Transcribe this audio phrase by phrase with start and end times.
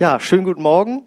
[0.00, 1.06] Ja, schönen guten Morgen.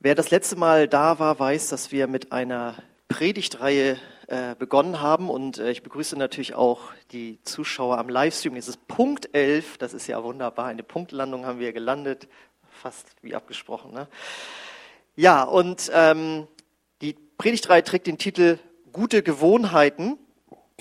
[0.00, 2.74] Wer das letzte Mal da war, weiß, dass wir mit einer
[3.06, 3.96] Predigtreihe
[4.26, 6.80] äh, begonnen haben und äh, ich begrüße natürlich auch
[7.12, 8.56] die Zuschauer am Livestream.
[8.56, 12.26] Es ist Punkt 11, das ist ja wunderbar, eine Punktlandung haben wir gelandet,
[12.72, 13.92] fast wie abgesprochen.
[13.92, 14.08] Ne?
[15.14, 16.48] Ja, und ähm,
[17.02, 18.58] die Predigtreihe trägt den Titel
[18.90, 20.18] Gute Gewohnheiten.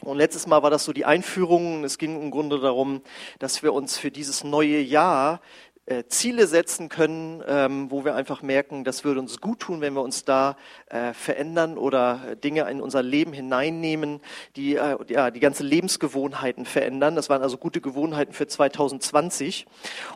[0.03, 1.83] Und letztes Mal war das so die Einführung.
[1.83, 3.01] Es ging im Grunde darum,
[3.39, 5.41] dass wir uns für dieses neue Jahr
[5.87, 9.93] äh, Ziele setzen können, ähm, wo wir einfach merken, das würde uns gut tun, wenn
[9.93, 14.19] wir uns da äh, verändern oder Dinge in unser Leben hineinnehmen,
[14.57, 17.15] die äh, ja, die ganze Lebensgewohnheiten verändern.
[17.15, 19.65] Das waren also gute Gewohnheiten für 2020.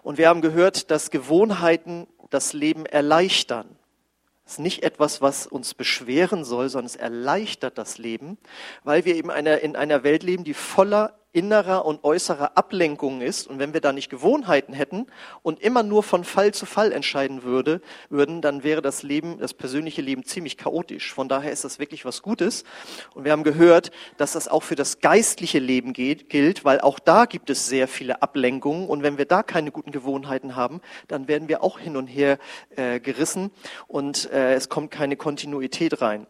[0.03, 3.77] Und wir haben gehört, dass Gewohnheiten das Leben erleichtern.
[4.44, 8.38] Das ist nicht etwas, was uns beschweren soll, sondern es erleichtert das Leben,
[8.83, 13.48] weil wir eben einer, in einer Welt leben, die voller innerer und äußerer Ablenkung ist.
[13.48, 15.08] Und wenn wir da nicht Gewohnheiten hätten
[15.41, 19.53] und immer nur von Fall zu Fall entscheiden würde, würden, dann wäre das Leben, das
[19.53, 21.14] persönliche Leben ziemlich chaotisch.
[21.14, 22.64] Von daher ist das wirklich was Gutes.
[23.14, 27.00] Und wir haben gehört, dass das auch für das geistliche Leben geht, gilt, weil auch
[27.00, 28.88] da gibt es sehr viele Ablenkungen.
[28.88, 32.38] Und wenn wir da keine guten Gewohnheiten haben, dann werden wir auch hin und her
[32.75, 33.52] äh, gerissen
[33.88, 36.28] und äh, es kommt keine Kontinuität rein.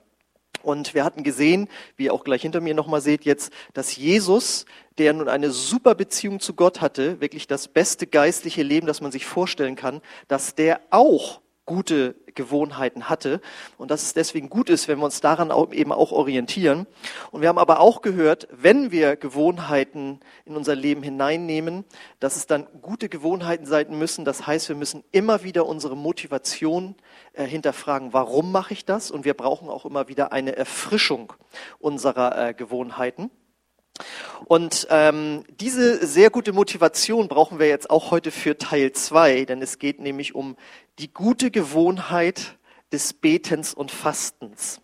[0.63, 1.67] Und wir hatten gesehen,
[1.97, 4.65] wie ihr auch gleich hinter mir nochmal seht jetzt, dass Jesus,
[4.97, 9.11] der nun eine super Beziehung zu Gott hatte, wirklich das beste geistliche Leben, das man
[9.11, 13.39] sich vorstellen kann, dass der auch gute Gewohnheiten hatte
[13.77, 16.85] und dass es deswegen gut ist, wenn wir uns daran auch eben auch orientieren.
[17.31, 21.85] Und wir haben aber auch gehört, wenn wir Gewohnheiten in unser Leben hineinnehmen,
[22.19, 24.25] dass es dann gute Gewohnheiten sein müssen.
[24.25, 26.95] Das heißt, wir müssen immer wieder unsere Motivation
[27.31, 29.11] äh, hinterfragen, warum mache ich das?
[29.11, 31.31] Und wir brauchen auch immer wieder eine Erfrischung
[31.79, 33.31] unserer äh, Gewohnheiten.
[34.45, 39.61] Und ähm, diese sehr gute Motivation brauchen wir jetzt auch heute für Teil zwei, denn
[39.61, 40.55] es geht nämlich um
[40.99, 42.57] die gute Gewohnheit
[42.91, 44.81] des Betens und Fastens.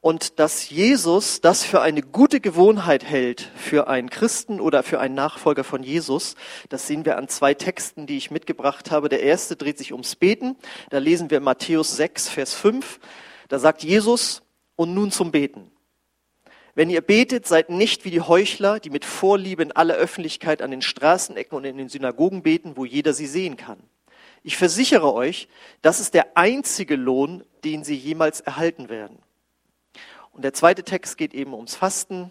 [0.00, 5.16] Und dass Jesus das für eine gute Gewohnheit hält für einen Christen oder für einen
[5.16, 6.36] Nachfolger von Jesus,
[6.68, 9.08] das sehen wir an zwei Texten, die ich mitgebracht habe.
[9.08, 10.56] Der erste dreht sich ums Beten.
[10.90, 13.00] Da lesen wir Matthäus 6, Vers 5.
[13.48, 14.42] Da sagt Jesus,
[14.76, 15.72] und nun zum Beten.
[16.76, 20.70] Wenn ihr betet, seid nicht wie die Heuchler, die mit Vorliebe in aller Öffentlichkeit an
[20.70, 23.82] den Straßenecken und in den Synagogen beten, wo jeder sie sehen kann.
[24.42, 25.48] Ich versichere euch,
[25.82, 29.18] das ist der einzige Lohn, den sie jemals erhalten werden.
[30.32, 32.30] Und der zweite Text geht eben ums Fasten.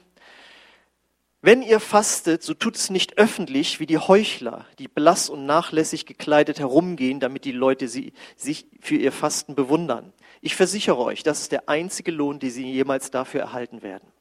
[1.42, 6.06] Wenn ihr fastet, so tut es nicht öffentlich wie die Heuchler, die blass und nachlässig
[6.06, 10.14] gekleidet herumgehen, damit die Leute sie, sich für ihr Fasten bewundern.
[10.42, 14.12] Ich versichere euch, das ist der einzige Lohn, den sie jemals dafür erhalten werden.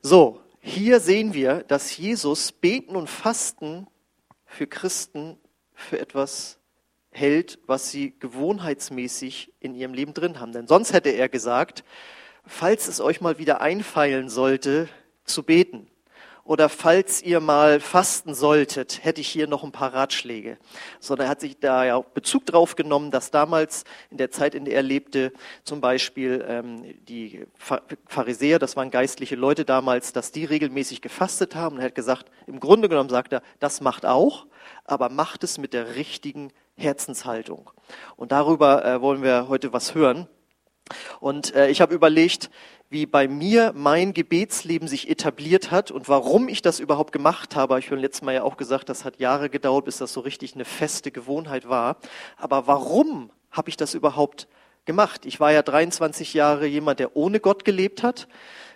[0.00, 3.88] So, hier sehen wir, dass Jesus Beten und Fasten
[4.44, 5.38] für Christen
[5.82, 6.58] für etwas
[7.10, 10.52] hält, was sie gewohnheitsmäßig in ihrem Leben drin haben.
[10.52, 11.84] Denn sonst hätte er gesagt,
[12.46, 14.88] falls es euch mal wieder einfallen sollte,
[15.24, 15.88] zu beten,
[16.44, 20.58] oder falls ihr mal fasten solltet, hätte ich hier noch ein paar Ratschläge.
[20.98, 24.54] Sondern er hat sich da ja auch Bezug drauf genommen, dass damals in der Zeit,
[24.54, 25.32] in der er lebte,
[25.62, 27.46] zum Beispiel ähm, die
[28.06, 31.76] Pharisäer, das waren geistliche Leute damals, dass die regelmäßig gefastet haben.
[31.76, 34.46] Und er hat gesagt, im Grunde genommen sagt er, das macht auch,
[34.84, 37.70] aber macht es mit der richtigen Herzenshaltung.
[38.16, 40.26] Und darüber äh, wollen wir heute was hören.
[41.20, 42.50] Und äh, ich habe überlegt,
[42.92, 47.78] wie bei mir mein Gebetsleben sich etabliert hat und warum ich das überhaupt gemacht habe.
[47.78, 50.54] Ich habe letztes Mal ja auch gesagt, das hat Jahre gedauert, bis das so richtig
[50.54, 51.96] eine feste Gewohnheit war.
[52.36, 54.46] Aber warum habe ich das überhaupt
[54.84, 55.24] gemacht?
[55.24, 58.28] Ich war ja 23 Jahre jemand, der ohne Gott gelebt hat.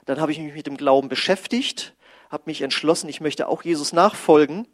[0.06, 1.94] Dann habe ich mich mit dem Glauben beschäftigt,
[2.30, 4.66] habe mich entschlossen, ich möchte auch Jesus nachfolgen.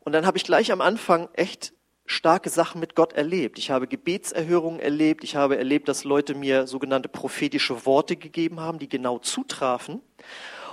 [0.00, 1.72] Und dann habe ich gleich am Anfang echt
[2.06, 3.58] starke Sachen mit Gott erlebt.
[3.58, 5.24] Ich habe Gebetserhörungen erlebt.
[5.24, 10.00] Ich habe erlebt, dass Leute mir sogenannte prophetische Worte gegeben haben, die genau zutrafen.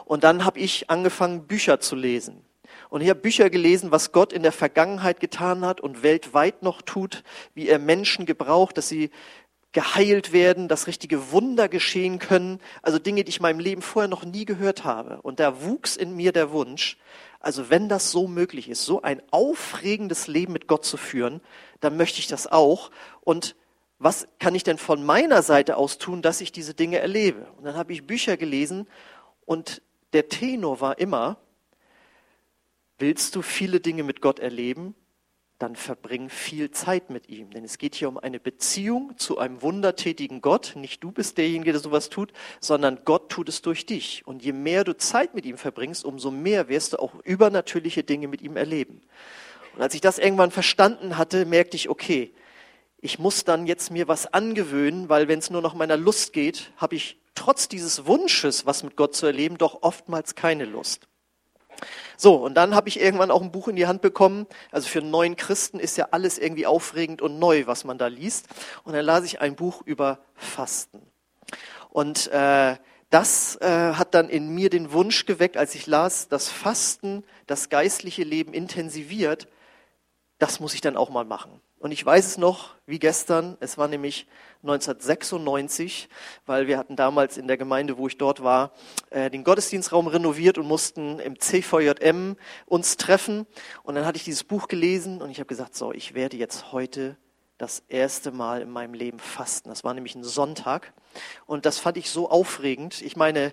[0.05, 2.45] Und dann habe ich angefangen, Bücher zu lesen.
[2.89, 6.81] Und ich habe Bücher gelesen, was Gott in der Vergangenheit getan hat und weltweit noch
[6.81, 7.23] tut,
[7.55, 9.09] wie er Menschen gebraucht, dass sie
[9.73, 12.59] geheilt werden, dass richtige Wunder geschehen können.
[12.81, 15.21] Also Dinge, die ich in meinem Leben vorher noch nie gehört habe.
[15.23, 16.97] Und da wuchs in mir der Wunsch,
[17.39, 21.41] also wenn das so möglich ist, so ein aufregendes Leben mit Gott zu führen,
[21.81, 22.91] dann möchte ich das auch.
[23.21, 23.55] Und
[23.99, 27.47] was kann ich denn von meiner Seite aus tun, dass ich diese Dinge erlebe?
[27.57, 28.87] Und dann habe ich Bücher gelesen
[29.45, 29.81] und
[30.13, 31.37] der Tenor war immer,
[32.99, 34.95] willst du viele Dinge mit Gott erleben?
[35.63, 37.49] Dann verbring viel Zeit mit ihm.
[37.51, 40.73] Denn es geht hier um eine Beziehung zu einem wundertätigen Gott.
[40.75, 44.27] Nicht du bist derjenige, der sowas tut, sondern Gott tut es durch dich.
[44.27, 48.27] Und je mehr du Zeit mit ihm verbringst, umso mehr wirst du auch übernatürliche Dinge
[48.27, 49.01] mit ihm erleben.
[49.73, 52.33] Und als ich das irgendwann verstanden hatte, merkte ich, okay,
[52.99, 56.73] ich muss dann jetzt mir was angewöhnen, weil wenn es nur nach meiner Lust geht,
[56.75, 61.07] habe ich trotz dieses Wunsches, was mit Gott zu erleben, doch oftmals keine Lust.
[62.17, 64.47] So, und dann habe ich irgendwann auch ein Buch in die Hand bekommen.
[64.71, 68.07] Also für einen neuen Christen ist ja alles irgendwie aufregend und neu, was man da
[68.07, 68.47] liest.
[68.83, 71.01] Und dann las ich ein Buch über Fasten.
[71.89, 72.77] Und äh,
[73.09, 77.69] das äh, hat dann in mir den Wunsch geweckt, als ich las, dass Fasten das
[77.69, 79.47] geistliche Leben intensiviert.
[80.39, 81.61] Das muss ich dann auch mal machen.
[81.83, 83.57] Und ich weiß es noch wie gestern.
[83.59, 84.25] Es war nämlich
[84.61, 86.07] 1996,
[86.45, 88.71] weil wir hatten damals in der Gemeinde, wo ich dort war,
[89.09, 92.37] äh, den Gottesdienstraum renoviert und mussten im CVJM
[92.67, 93.45] uns treffen.
[93.83, 96.71] Und dann hatte ich dieses Buch gelesen und ich habe gesagt, so, ich werde jetzt
[96.71, 97.17] heute
[97.57, 99.67] das erste Mal in meinem Leben fasten.
[99.67, 100.93] Das war nämlich ein Sonntag.
[101.45, 103.01] Und das fand ich so aufregend.
[103.01, 103.51] Ich meine,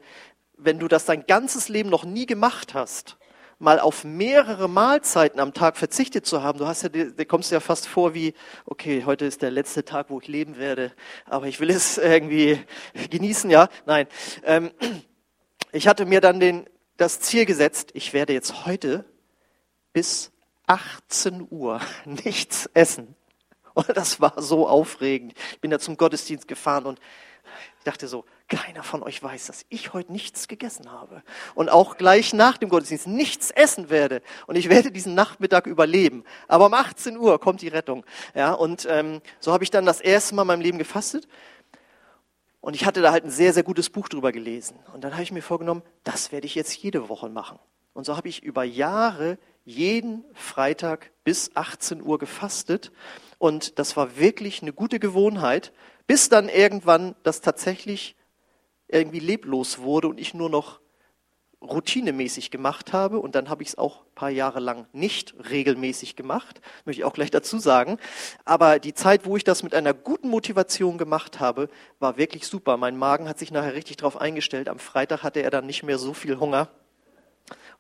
[0.57, 3.17] wenn du das dein ganzes Leben noch nie gemacht hast,
[3.61, 7.61] mal auf mehrere Mahlzeiten am Tag verzichtet zu haben, du hast ja, du kommst ja
[7.61, 8.35] fast vor wie,
[8.65, 10.93] okay, heute ist der letzte Tag, wo ich leben werde,
[11.27, 12.59] aber ich will es irgendwie
[13.11, 13.69] genießen, ja?
[13.87, 14.09] Nein.
[14.45, 14.71] Ähm,
[15.73, 19.05] ich hatte mir dann den, das Ziel gesetzt, ich werde jetzt heute
[19.93, 20.33] bis
[20.67, 23.15] 18 Uhr nichts essen.
[23.75, 25.35] Und das war so aufregend.
[25.53, 26.99] Ich bin da zum Gottesdienst gefahren und
[27.81, 31.23] ich dachte so, keiner von euch weiß, dass ich heute nichts gegessen habe
[31.55, 36.25] und auch gleich nach dem Gottesdienst nichts essen werde und ich werde diesen Nachmittag überleben.
[36.47, 38.05] Aber um 18 Uhr kommt die Rettung.
[38.35, 41.27] Ja, und ähm, so habe ich dann das erste Mal in meinem Leben gefastet
[42.61, 44.79] und ich hatte da halt ein sehr, sehr gutes Buch drüber gelesen.
[44.93, 47.59] Und dann habe ich mir vorgenommen, das werde ich jetzt jede Woche machen.
[47.95, 52.93] Und so habe ich über Jahre jeden Freitag bis 18 Uhr gefastet.
[53.39, 55.73] Und das war wirklich eine gute Gewohnheit,
[56.07, 58.17] bis dann irgendwann das tatsächlich
[58.89, 60.81] irgendwie leblos wurde und ich nur noch
[61.63, 66.17] routinemäßig gemacht habe und dann habe ich es auch ein paar Jahre lang nicht regelmäßig
[66.17, 67.99] gemacht, möchte ich auch gleich dazu sagen.
[68.47, 71.69] Aber die Zeit, wo ich das mit einer guten Motivation gemacht habe,
[71.99, 72.79] war wirklich super.
[72.79, 74.71] Mein Magen hat sich nachher richtig darauf eingestellt.
[74.71, 76.69] Am Freitag hatte er dann nicht mehr so viel Hunger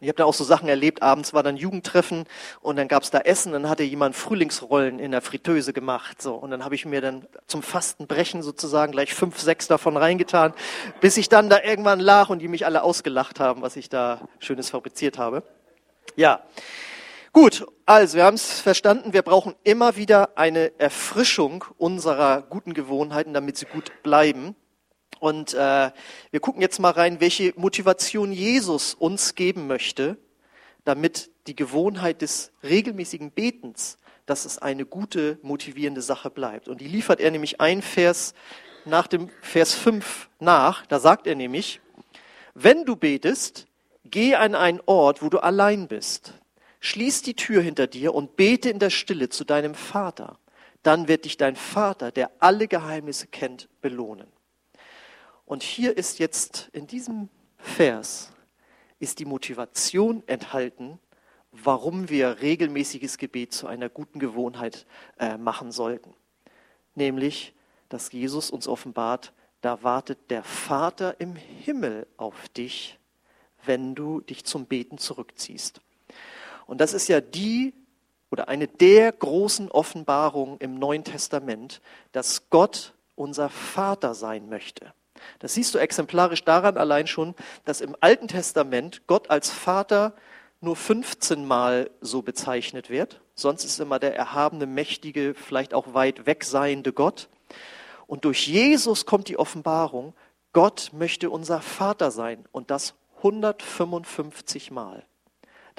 [0.00, 2.24] ich habe da auch so Sachen erlebt, abends war dann Jugendtreffen
[2.62, 6.22] und dann gab's da Essen, dann hatte jemand Frühlingsrollen in der Fritteuse gemacht.
[6.22, 10.54] So, und dann habe ich mir dann zum Fastenbrechen sozusagen gleich fünf, sechs davon reingetan,
[11.00, 14.26] bis ich dann da irgendwann lag und die mich alle ausgelacht haben, was ich da
[14.38, 15.42] Schönes fabriziert habe.
[16.16, 16.42] Ja.
[17.32, 23.34] Gut, also wir haben es verstanden, wir brauchen immer wieder eine Erfrischung unserer guten Gewohnheiten,
[23.34, 24.56] damit sie gut bleiben.
[25.20, 25.90] Und äh,
[26.30, 30.16] wir gucken jetzt mal rein, welche Motivation Jesus uns geben möchte,
[30.84, 36.68] damit die Gewohnheit des regelmäßigen Betens, dass es eine gute, motivierende Sache bleibt.
[36.68, 38.34] Und die liefert er nämlich ein Vers
[38.86, 40.86] nach dem Vers 5 nach.
[40.86, 41.80] Da sagt er nämlich,
[42.54, 43.66] wenn du betest,
[44.04, 46.32] geh an einen Ort, wo du allein bist.
[46.80, 50.38] Schließ die Tür hinter dir und bete in der Stille zu deinem Vater.
[50.82, 54.28] Dann wird dich dein Vater, der alle Geheimnisse kennt, belohnen.
[55.50, 58.30] Und hier ist jetzt in diesem Vers
[59.00, 61.00] ist die Motivation enthalten,
[61.50, 64.86] warum wir regelmäßiges Gebet zu einer guten Gewohnheit
[65.18, 66.14] äh, machen sollten.
[66.94, 67.52] Nämlich,
[67.88, 73.00] dass Jesus uns offenbart, da wartet der Vater im Himmel auf dich,
[73.64, 75.80] wenn du dich zum Beten zurückziehst.
[76.68, 77.74] Und das ist ja die
[78.30, 81.80] oder eine der großen Offenbarungen im Neuen Testament,
[82.12, 84.94] dass Gott unser Vater sein möchte.
[85.38, 87.34] Das siehst du exemplarisch daran allein schon,
[87.64, 90.14] dass im Alten Testament Gott als Vater
[90.60, 93.20] nur 15 Mal so bezeichnet wird.
[93.34, 97.28] Sonst ist immer der erhabene, mächtige, vielleicht auch weit weg seiende Gott.
[98.06, 100.14] Und durch Jesus kommt die Offenbarung,
[100.52, 105.06] Gott möchte unser Vater sein und das 155 Mal.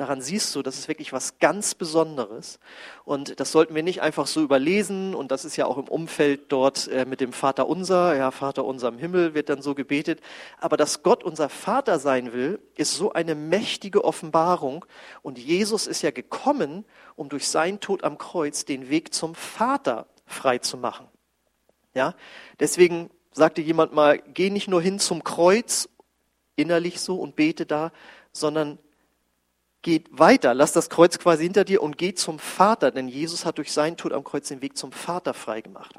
[0.02, 2.60] Daran siehst du, das ist wirklich was ganz Besonderes.
[3.06, 5.14] Und das sollten wir nicht einfach so überlesen.
[5.14, 8.16] Und das ist ja auch im Umfeld dort äh, mit dem Vater unser.
[8.16, 10.20] Ja, Vater unser im Himmel wird dann so gebetet.
[10.60, 14.86] Aber dass Gott unser Vater sein will, ist so eine mächtige Offenbarung.
[15.22, 16.84] Und Jesus ist ja gekommen,
[17.16, 21.06] um durch seinen Tod am Kreuz den Weg zum Vater frei zu machen.
[21.94, 22.16] Ja,
[22.60, 25.90] deswegen sagte jemand mal, geh nicht nur hin zum Kreuz,
[26.56, 27.92] innerlich so und bete da,
[28.32, 28.80] sondern
[29.82, 33.58] geht weiter, lass das Kreuz quasi hinter dir und geh zum Vater, denn Jesus hat
[33.58, 35.96] durch seinen Tod am Kreuz den Weg zum Vater freigemacht.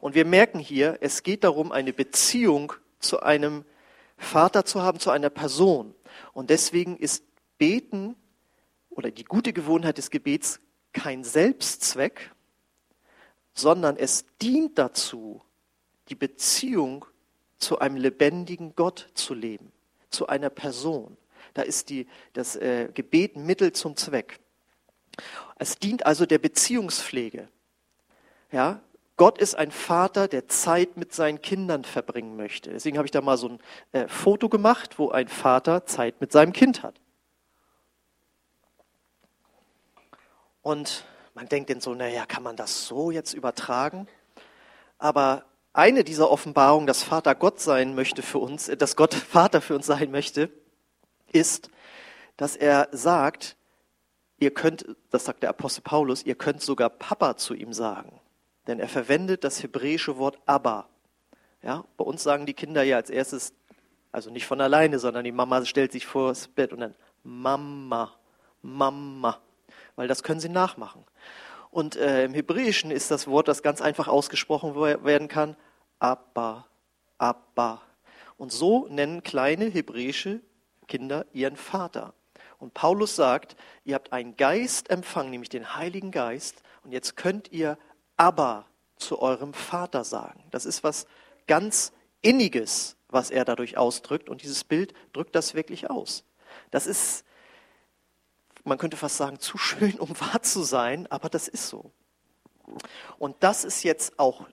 [0.00, 3.64] Und wir merken hier, es geht darum, eine Beziehung zu einem
[4.16, 5.94] Vater zu haben, zu einer Person.
[6.32, 7.24] Und deswegen ist
[7.58, 8.16] Beten
[8.90, 10.60] oder die gute Gewohnheit des Gebets
[10.92, 12.32] kein Selbstzweck,
[13.54, 15.42] sondern es dient dazu,
[16.08, 17.04] die Beziehung
[17.58, 19.72] zu einem lebendigen Gott zu leben,
[20.10, 21.16] zu einer Person.
[21.54, 24.40] Da ist die, das äh, Gebet Mittel zum Zweck.
[25.56, 27.48] Es dient also der Beziehungspflege.
[28.50, 28.80] Ja,
[29.16, 32.70] Gott ist ein Vater, der Zeit mit seinen Kindern verbringen möchte.
[32.70, 33.60] Deswegen habe ich da mal so ein
[33.92, 37.00] äh, Foto gemacht, wo ein Vater Zeit mit seinem Kind hat.
[40.62, 41.04] Und
[41.34, 44.08] man denkt dann so, naja, kann man das so jetzt übertragen?
[44.98, 49.60] Aber eine dieser Offenbarungen, dass Vater Gott sein möchte für uns, äh, dass Gott Vater
[49.60, 50.50] für uns sein möchte,
[51.32, 51.70] ist,
[52.36, 53.56] dass er sagt,
[54.38, 58.20] ihr könnt, das sagt der Apostel Paulus, ihr könnt sogar Papa zu ihm sagen.
[58.66, 60.88] Denn er verwendet das hebräische Wort Abba.
[61.62, 63.54] Ja, bei uns sagen die Kinder ja als erstes,
[64.10, 68.12] also nicht von alleine, sondern die Mama stellt sich vor das Bett und dann Mama,
[68.62, 69.40] Mama,
[69.96, 71.04] weil das können sie nachmachen.
[71.70, 75.56] Und äh, im Hebräischen ist das Wort, das ganz einfach ausgesprochen werden kann,
[75.98, 76.66] Abba,
[77.18, 77.80] Abba.
[78.36, 80.40] Und so nennen kleine hebräische
[80.92, 82.12] Kinder ihren Vater.
[82.58, 87.50] Und Paulus sagt, ihr habt einen Geist empfangen, nämlich den Heiligen Geist, und jetzt könnt
[87.50, 87.78] ihr
[88.18, 90.44] Abba zu eurem Vater sagen.
[90.50, 91.06] Das ist was
[91.46, 96.24] ganz Inniges, was er dadurch ausdrückt, und dieses Bild drückt das wirklich aus.
[96.70, 97.24] Das ist
[98.64, 101.90] man könnte fast sagen, zu schön, um wahr zu sein, aber das ist so.
[103.18, 104.46] Und das ist jetzt auch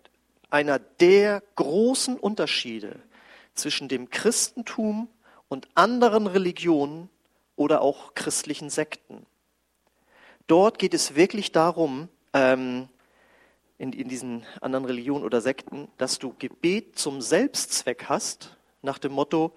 [0.50, 3.04] einer der großen Unterschiede
[3.54, 5.10] zwischen dem Christentum
[5.50, 7.10] und anderen Religionen
[7.56, 9.26] oder auch christlichen Sekten.
[10.48, 12.88] Dort geht es wirklich darum, ähm,
[13.78, 19.12] in, in diesen anderen Religionen oder Sekten, dass du Gebet zum Selbstzweck hast, nach dem
[19.12, 19.52] Motto,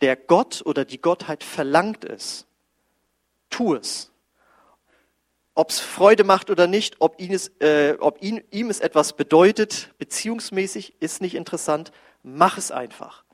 [0.00, 2.46] der Gott oder die Gottheit verlangt es
[3.50, 4.10] tu es.
[5.54, 9.12] Ob es Freude macht oder nicht, ob, ihn es, äh, ob ihn, ihm es etwas
[9.12, 11.92] bedeutet, beziehungsmäßig, ist nicht interessant.
[12.22, 13.24] Mach es einfach.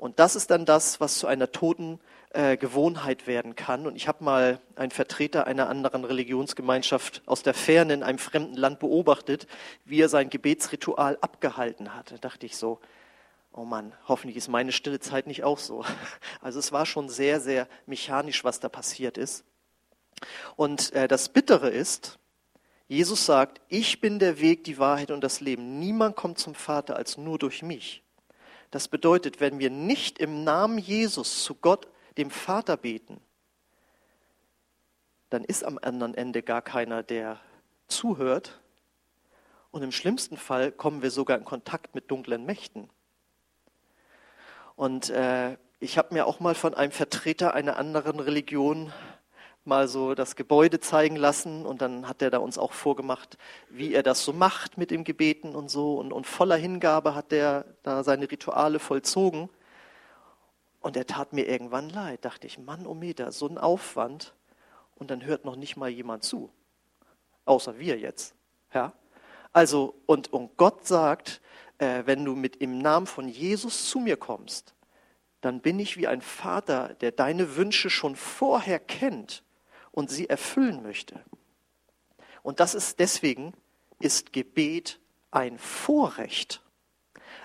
[0.00, 3.86] Und das ist dann das, was zu einer toten äh, Gewohnheit werden kann.
[3.86, 8.56] Und ich habe mal einen Vertreter einer anderen Religionsgemeinschaft aus der Ferne in einem fremden
[8.56, 9.46] Land beobachtet,
[9.84, 12.12] wie er sein Gebetsritual abgehalten hat.
[12.12, 12.80] Da dachte ich so,
[13.52, 15.84] oh Mann, hoffentlich ist meine stille Zeit nicht auch so.
[16.40, 19.44] Also es war schon sehr, sehr mechanisch, was da passiert ist.
[20.56, 22.18] Und äh, das Bittere ist,
[22.88, 25.78] Jesus sagt, ich bin der Weg, die Wahrheit und das Leben.
[25.78, 28.02] Niemand kommt zum Vater als nur durch mich.
[28.70, 33.20] Das bedeutet, wenn wir nicht im Namen Jesus zu Gott, dem Vater, beten,
[35.28, 37.40] dann ist am anderen Ende gar keiner, der
[37.86, 38.60] zuhört.
[39.70, 42.90] Und im schlimmsten Fall kommen wir sogar in Kontakt mit dunklen Mächten.
[44.74, 48.92] Und äh, ich habe mir auch mal von einem Vertreter einer anderen Religion
[49.70, 53.38] mal so das Gebäude zeigen lassen und dann hat er da uns auch vorgemacht,
[53.70, 57.32] wie er das so macht mit dem Gebeten und so und, und voller Hingabe hat
[57.32, 59.48] er da seine Rituale vollzogen.
[60.80, 64.34] Und er tat mir irgendwann leid, dachte ich, Mann, oh Meter, so ein Aufwand.
[64.96, 66.50] Und dann hört noch nicht mal jemand zu,
[67.44, 68.34] außer wir jetzt,
[68.74, 68.92] ja.
[69.52, 71.40] Also und, und Gott sagt,
[71.78, 74.74] äh, wenn du mit im Namen von Jesus zu mir kommst,
[75.40, 79.42] dann bin ich wie ein Vater, der deine Wünsche schon vorher kennt
[79.92, 81.20] und sie erfüllen möchte.
[82.42, 83.52] Und das ist deswegen,
[83.98, 86.62] ist Gebet ein Vorrecht.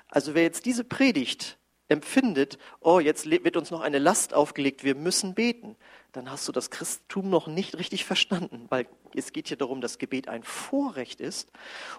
[0.08, 4.96] Also wer jetzt diese Predigt empfindet, oh, jetzt wird uns noch eine Last aufgelegt, wir
[4.96, 5.76] müssen beten,
[6.16, 9.98] dann hast du das Christentum noch nicht richtig verstanden, weil es geht hier darum, dass
[9.98, 11.52] Gebet ein Vorrecht ist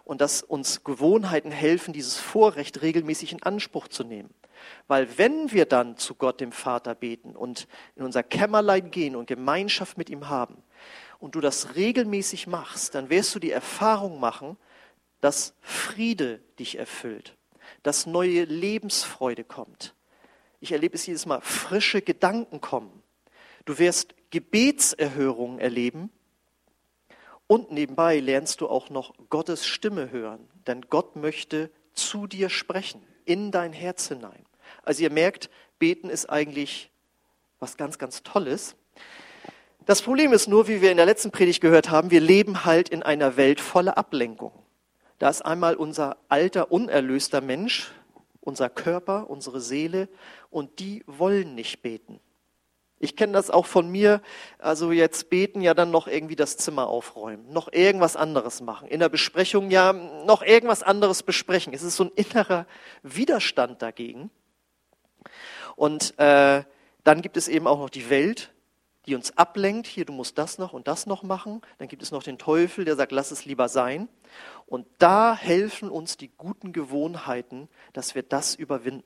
[0.04, 4.30] und dass uns Gewohnheiten helfen, dieses Vorrecht regelmäßig in Anspruch zu nehmen.
[4.88, 9.26] Weil wenn wir dann zu Gott, dem Vater, beten und in unser Kämmerlein gehen und
[9.26, 10.62] Gemeinschaft mit ihm haben
[11.18, 14.56] und du das regelmäßig machst, dann wirst du die Erfahrung machen,
[15.20, 17.36] dass Friede dich erfüllt,
[17.82, 19.94] dass neue Lebensfreude kommt.
[20.60, 23.02] Ich erlebe es jedes Mal, frische Gedanken kommen.
[23.66, 26.10] Du wirst Gebetserhörungen erleben
[27.48, 33.02] und nebenbei lernst du auch noch Gottes Stimme hören, denn Gott möchte zu dir sprechen,
[33.24, 34.46] in dein Herz hinein.
[34.82, 36.90] Also ihr merkt, beten ist eigentlich
[37.58, 38.76] was ganz, ganz Tolles.
[39.84, 42.88] Das Problem ist nur, wie wir in der letzten Predigt gehört haben, wir leben halt
[42.88, 44.52] in einer Welt voller Ablenkung.
[45.18, 47.92] Da ist einmal unser alter, unerlöster Mensch,
[48.40, 50.08] unser Körper, unsere Seele,
[50.50, 52.20] und die wollen nicht beten.
[52.98, 54.22] Ich kenne das auch von mir,
[54.58, 59.00] also jetzt beten ja dann noch irgendwie das Zimmer aufräumen, noch irgendwas anderes machen, in
[59.00, 61.74] der Besprechung ja noch irgendwas anderes besprechen.
[61.74, 62.66] Es ist so ein innerer
[63.02, 64.30] Widerstand dagegen.
[65.74, 66.64] Und äh,
[67.04, 68.52] dann gibt es eben auch noch die Welt,
[69.04, 69.86] die uns ablenkt.
[69.86, 71.60] Hier, du musst das noch und das noch machen.
[71.78, 74.08] Dann gibt es noch den Teufel, der sagt, lass es lieber sein.
[74.64, 79.04] Und da helfen uns die guten Gewohnheiten, dass wir das überwinden.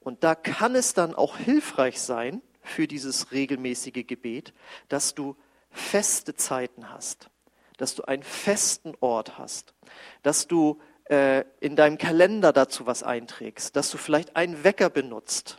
[0.00, 4.54] Und da kann es dann auch hilfreich sein für dieses regelmäßige Gebet,
[4.88, 5.36] dass du
[5.70, 7.30] feste Zeiten hast,
[7.76, 9.74] dass du einen festen Ort hast,
[10.22, 15.58] dass du äh, in deinem Kalender dazu was einträgst, dass du vielleicht einen Wecker benutzt.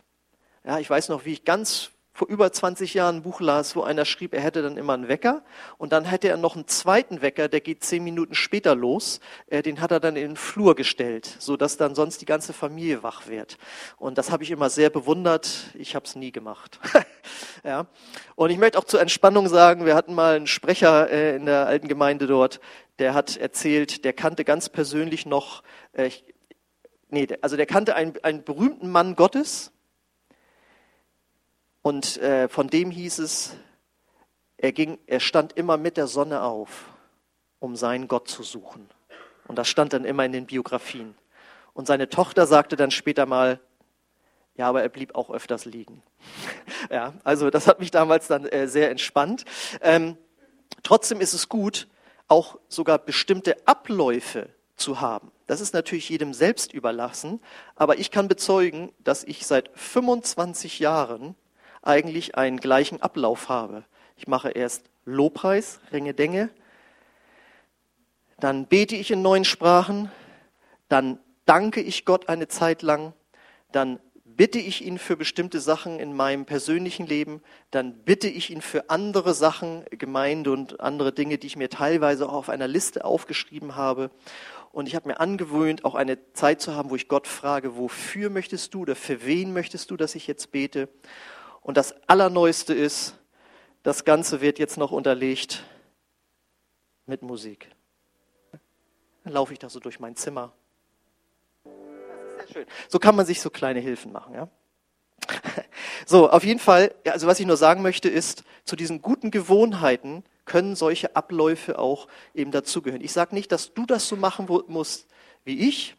[0.64, 3.82] Ja, ich weiß noch, wie ich ganz vor über 20 Jahren ein Buch las, wo
[3.82, 5.42] einer schrieb, er hätte dann immer einen Wecker
[5.78, 9.20] und dann hätte er noch einen zweiten Wecker, der geht zehn Minuten später los.
[9.46, 12.52] Äh, den hat er dann in den Flur gestellt, so dass dann sonst die ganze
[12.52, 13.56] Familie wach wird.
[13.96, 15.70] Und das habe ich immer sehr bewundert.
[15.74, 16.78] Ich habe es nie gemacht.
[17.64, 17.86] ja.
[18.34, 21.66] Und ich möchte auch zur Entspannung sagen, wir hatten mal einen Sprecher äh, in der
[21.66, 22.60] alten Gemeinde dort,
[22.98, 26.10] der hat erzählt, der kannte ganz persönlich noch, äh,
[27.08, 29.72] nee, also der kannte einen, einen berühmten Mann Gottes,
[31.82, 33.56] und äh, von dem hieß es,
[34.56, 36.86] er, ging, er stand immer mit der Sonne auf,
[37.58, 38.88] um seinen Gott zu suchen.
[39.48, 41.16] Und das stand dann immer in den Biografien.
[41.74, 43.60] Und seine Tochter sagte dann später mal,
[44.54, 46.02] ja, aber er blieb auch öfters liegen.
[46.90, 49.44] ja, also das hat mich damals dann äh, sehr entspannt.
[49.80, 50.16] Ähm,
[50.82, 51.88] trotzdem ist es gut,
[52.28, 55.32] auch sogar bestimmte Abläufe zu haben.
[55.46, 57.40] Das ist natürlich jedem selbst überlassen,
[57.74, 61.34] aber ich kann bezeugen, dass ich seit 25 Jahren
[61.82, 63.84] eigentlich einen gleichen Ablauf habe.
[64.16, 66.50] Ich mache erst Lobpreis, Ringe, Dänge,
[68.38, 70.10] dann bete ich in neuen Sprachen,
[70.88, 73.12] dann danke ich Gott eine Zeit lang,
[73.70, 78.62] dann bitte ich ihn für bestimmte Sachen in meinem persönlichen Leben, dann bitte ich ihn
[78.62, 83.04] für andere Sachen, Gemeinde und andere Dinge, die ich mir teilweise auch auf einer Liste
[83.04, 84.10] aufgeschrieben habe.
[84.72, 88.30] Und ich habe mir angewöhnt, auch eine Zeit zu haben, wo ich Gott frage, wofür
[88.30, 90.88] möchtest du oder für wen möchtest du, dass ich jetzt bete?
[91.62, 93.14] Und das Allerneueste ist,
[93.82, 95.64] das Ganze wird jetzt noch unterlegt
[97.06, 97.68] mit Musik.
[99.24, 100.52] Dann laufe ich da so durch mein Zimmer.
[101.64, 102.66] Das ist sehr schön.
[102.88, 104.48] So kann man sich so kleine Hilfen machen, ja.
[106.04, 110.24] So, auf jeden Fall, also was ich nur sagen möchte, ist, zu diesen guten Gewohnheiten
[110.44, 113.02] können solche Abläufe auch eben dazugehören.
[113.02, 115.06] Ich sage nicht, dass du das so machen musst
[115.44, 115.96] wie ich,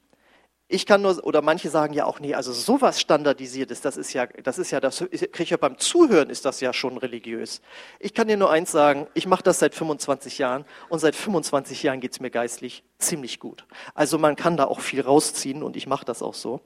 [0.74, 4.26] ich kann nur, oder manche sagen ja auch, nee, also sowas standardisiertes, das ist ja,
[4.26, 7.62] das ist ja, das kriege ich ja beim Zuhören ist das ja schon religiös.
[8.00, 11.84] Ich kann dir nur eins sagen, ich mache das seit 25 Jahren und seit 25
[11.84, 13.68] Jahren geht's mir geistlich ziemlich gut.
[13.94, 16.60] Also man kann da auch viel rausziehen und ich mache das auch so.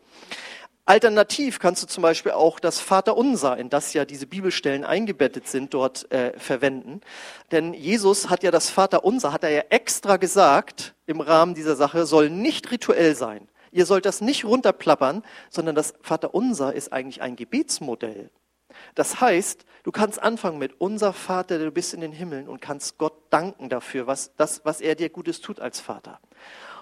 [0.86, 5.74] Alternativ kannst du zum Beispiel auch das Vaterunser, in das ja diese Bibelstellen eingebettet sind,
[5.74, 7.02] dort äh, verwenden.
[7.52, 12.06] Denn Jesus hat ja das Vaterunser, hat er ja extra gesagt im Rahmen dieser Sache,
[12.06, 13.50] soll nicht rituell sein.
[13.78, 18.32] Ihr sollt das nicht runterplappern, sondern das Vaterunser ist eigentlich ein Gebetsmodell.
[18.96, 22.60] Das heißt, du kannst anfangen mit unser Vater, der du bist in den Himmeln und
[22.60, 26.20] kannst Gott danken dafür, was, das, was er dir Gutes tut als Vater.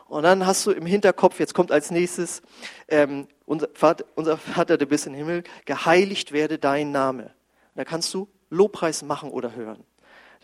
[0.07, 2.41] Und dann hast du im Hinterkopf, jetzt kommt als nächstes,
[2.87, 7.33] ähm, unser, Vater, unser Vater, der bist im Himmel, geheiligt werde dein Name.
[7.75, 9.83] Da kannst du Lobpreis machen oder hören.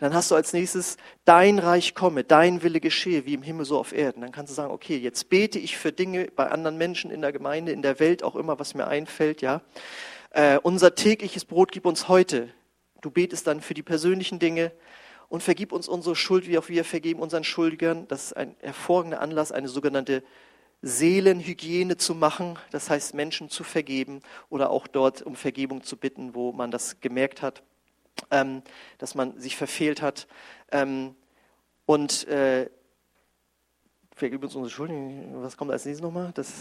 [0.02, 3.78] Dann hast du als nächstes, dein Reich komme, dein Wille geschehe, wie im Himmel so
[3.78, 4.22] auf Erden.
[4.22, 7.30] Dann kannst du sagen, okay, jetzt bete ich für Dinge bei anderen Menschen in der
[7.30, 9.62] Gemeinde, in der Welt, auch immer, was mir einfällt, ja.
[10.30, 12.48] Äh, unser tägliches Brot gib uns heute.
[13.00, 14.72] Du betest dann für die persönlichen Dinge
[15.28, 18.08] und vergib uns unsere Schuld, wie auch wir vergeben unseren Schuldigern.
[18.08, 20.24] Das ist ein hervorragender Anlass, eine sogenannte
[20.80, 26.34] Seelenhygiene zu machen, das heißt Menschen zu vergeben oder auch dort um Vergebung zu bitten,
[26.34, 27.62] wo man das gemerkt hat
[28.30, 28.62] ähm,
[28.98, 30.26] dass man sich verfehlt hat.
[30.70, 31.14] Ähm,
[31.86, 32.70] und äh,
[34.14, 35.42] vergib uns unsere Schulden.
[35.42, 36.30] Was kommt als nächstes nochmal?
[36.34, 36.52] Das,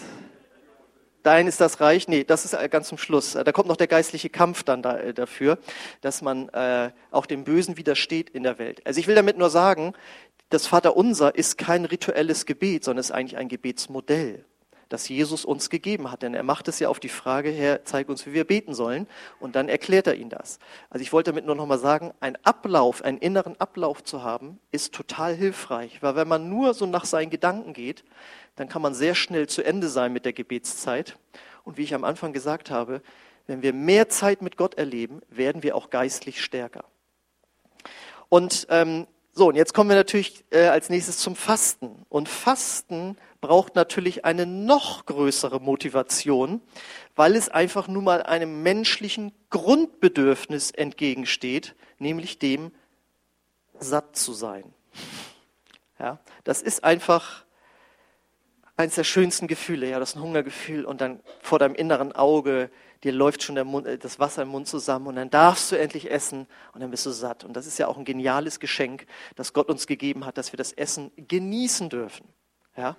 [1.24, 2.08] Dein ist das Reich.
[2.08, 3.34] Nee, das ist ganz zum Schluss.
[3.34, 5.60] Da kommt noch der geistliche Kampf dann da, äh, dafür,
[6.02, 8.86] dass man äh, auch dem Bösen widersteht in der Welt.
[8.86, 9.94] Also ich will damit nur sagen,
[10.50, 14.46] das Vaterunser ist kein rituelles Gebet, sondern ist eigentlich ein Gebetsmodell
[14.92, 16.22] das Jesus uns gegeben hat.
[16.22, 19.08] Denn er macht es ja auf die Frage, Herr, zeig uns, wie wir beten sollen.
[19.40, 20.60] Und dann erklärt er ihnen das.
[20.90, 24.60] Also ich wollte damit nur noch mal sagen, ein Ablauf, einen inneren Ablauf zu haben,
[24.72, 26.02] ist total hilfreich.
[26.02, 28.04] Weil wenn man nur so nach seinen Gedanken geht,
[28.56, 31.18] dann kann man sehr schnell zu Ende sein mit der Gebetszeit.
[31.64, 33.02] Und wie ich am Anfang gesagt habe,
[33.48, 36.84] wenn wir mehr Zeit mit Gott erleben, werden wir auch geistlich stärker.
[38.30, 39.08] Und ähm,
[39.42, 42.06] so, und jetzt kommen wir natürlich äh, als nächstes zum Fasten.
[42.10, 46.62] Und Fasten braucht natürlich eine noch größere Motivation,
[47.16, 52.72] weil es einfach nur mal einem menschlichen Grundbedürfnis entgegensteht, nämlich dem,
[53.80, 54.64] satt zu sein.
[55.98, 57.44] Ja, das ist einfach
[58.78, 62.70] eines der schönsten Gefühle, ja, das ist ein Hungergefühl und dann vor deinem inneren Auge,
[63.04, 66.10] dir läuft schon Mund, äh, das Wasser im Mund zusammen und dann darfst du endlich
[66.12, 67.44] essen und dann bist du satt.
[67.44, 70.58] Und das ist ja auch ein geniales Geschenk, das Gott uns gegeben hat, dass wir
[70.58, 72.28] das Essen genießen dürfen.
[72.78, 72.96] Ja?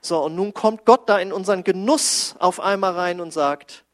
[0.00, 3.84] So, und nun kommt Gott da in unseren Genuss auf einmal rein und sagt,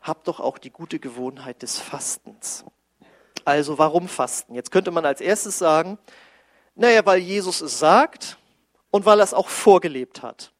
[0.00, 2.64] hab doch auch die gute Gewohnheit des Fastens.
[3.44, 4.54] Also warum Fasten?
[4.54, 5.98] Jetzt könnte man als erstes sagen,
[6.74, 8.38] naja, weil Jesus es sagt
[8.90, 10.52] und weil er es auch vorgelebt hat.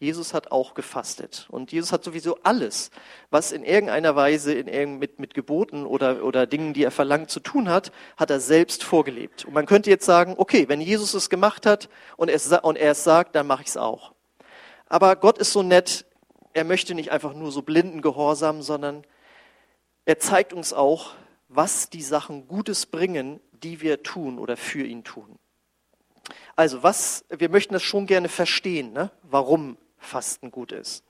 [0.00, 1.48] Jesus hat auch gefastet.
[1.50, 2.90] Und Jesus hat sowieso alles,
[3.30, 7.40] was in irgendeiner Weise in, mit, mit Geboten oder, oder Dingen, die er verlangt, zu
[7.40, 9.44] tun hat, hat er selbst vorgelebt.
[9.44, 12.92] Und man könnte jetzt sagen, okay, wenn Jesus es gemacht hat und, es, und er
[12.92, 14.12] es sagt, dann mache ich es auch.
[14.86, 16.06] Aber Gott ist so nett,
[16.52, 19.04] er möchte nicht einfach nur so blinden Gehorsam, sondern
[20.04, 21.14] er zeigt uns auch,
[21.48, 25.38] was die Sachen Gutes bringen, die wir tun oder für ihn tun.
[26.54, 29.10] Also was, wir möchten das schon gerne verstehen, ne?
[29.22, 31.04] warum Fasten gut ist.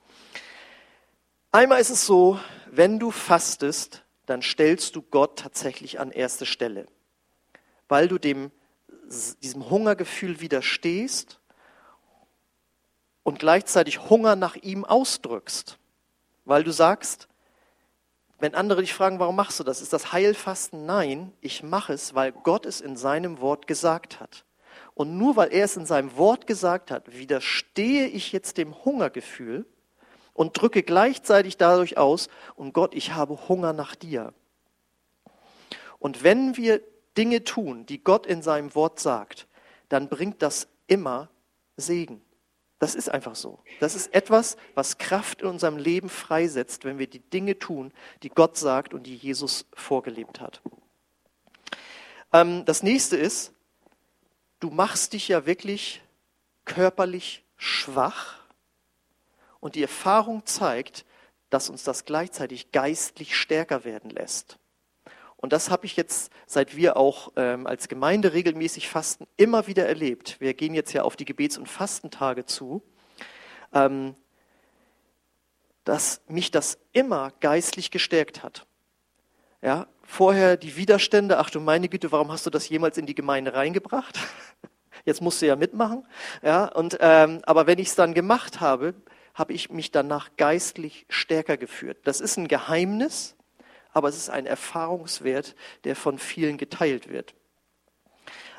[1.52, 6.86] Einmal ist es so, wenn du fastest, dann stellst du Gott tatsächlich an erste Stelle,
[7.88, 8.50] weil du dem,
[9.42, 11.40] diesem Hungergefühl widerstehst
[13.22, 15.78] und gleichzeitig Hunger nach ihm ausdrückst,
[16.44, 17.28] weil du sagst,
[18.38, 19.80] wenn andere dich fragen, warum machst du das?
[19.80, 20.86] Ist das Heilfasten?
[20.86, 24.44] Nein, ich mache es, weil Gott es in seinem Wort gesagt hat.
[24.98, 29.64] Und nur weil er es in seinem Wort gesagt hat, widerstehe ich jetzt dem Hungergefühl
[30.32, 34.34] und drücke gleichzeitig dadurch aus, und Gott, ich habe Hunger nach dir.
[36.00, 36.82] Und wenn wir
[37.16, 39.46] Dinge tun, die Gott in seinem Wort sagt,
[39.88, 41.30] dann bringt das immer
[41.76, 42.20] Segen.
[42.80, 43.60] Das ist einfach so.
[43.78, 47.92] Das ist etwas, was Kraft in unserem Leben freisetzt, wenn wir die Dinge tun,
[48.24, 50.60] die Gott sagt und die Jesus vorgelebt hat.
[52.32, 53.52] Ähm, das nächste ist,
[54.60, 56.02] du machst dich ja wirklich
[56.64, 58.38] körperlich schwach
[59.60, 61.04] und die Erfahrung zeigt,
[61.50, 64.58] dass uns das gleichzeitig geistlich stärker werden lässt.
[65.36, 69.86] Und das habe ich jetzt, seit wir auch ähm, als Gemeinde regelmäßig fasten, immer wieder
[69.86, 70.40] erlebt.
[70.40, 72.82] Wir gehen jetzt ja auf die Gebets- und Fastentage zu,
[73.72, 74.16] ähm,
[75.84, 78.66] dass mich das immer geistlich gestärkt hat.
[79.62, 83.14] Ja, vorher die Widerstände, ach du meine Güte, warum hast du das jemals in die
[83.14, 84.18] Gemeinde reingebracht?
[85.04, 86.06] Jetzt musst du ja mitmachen.
[86.42, 88.94] Ja, und, ähm, aber wenn ich es dann gemacht habe,
[89.34, 91.98] habe ich mich danach geistlich stärker geführt.
[92.04, 93.36] Das ist ein Geheimnis,
[93.92, 97.34] aber es ist ein Erfahrungswert, der von vielen geteilt wird.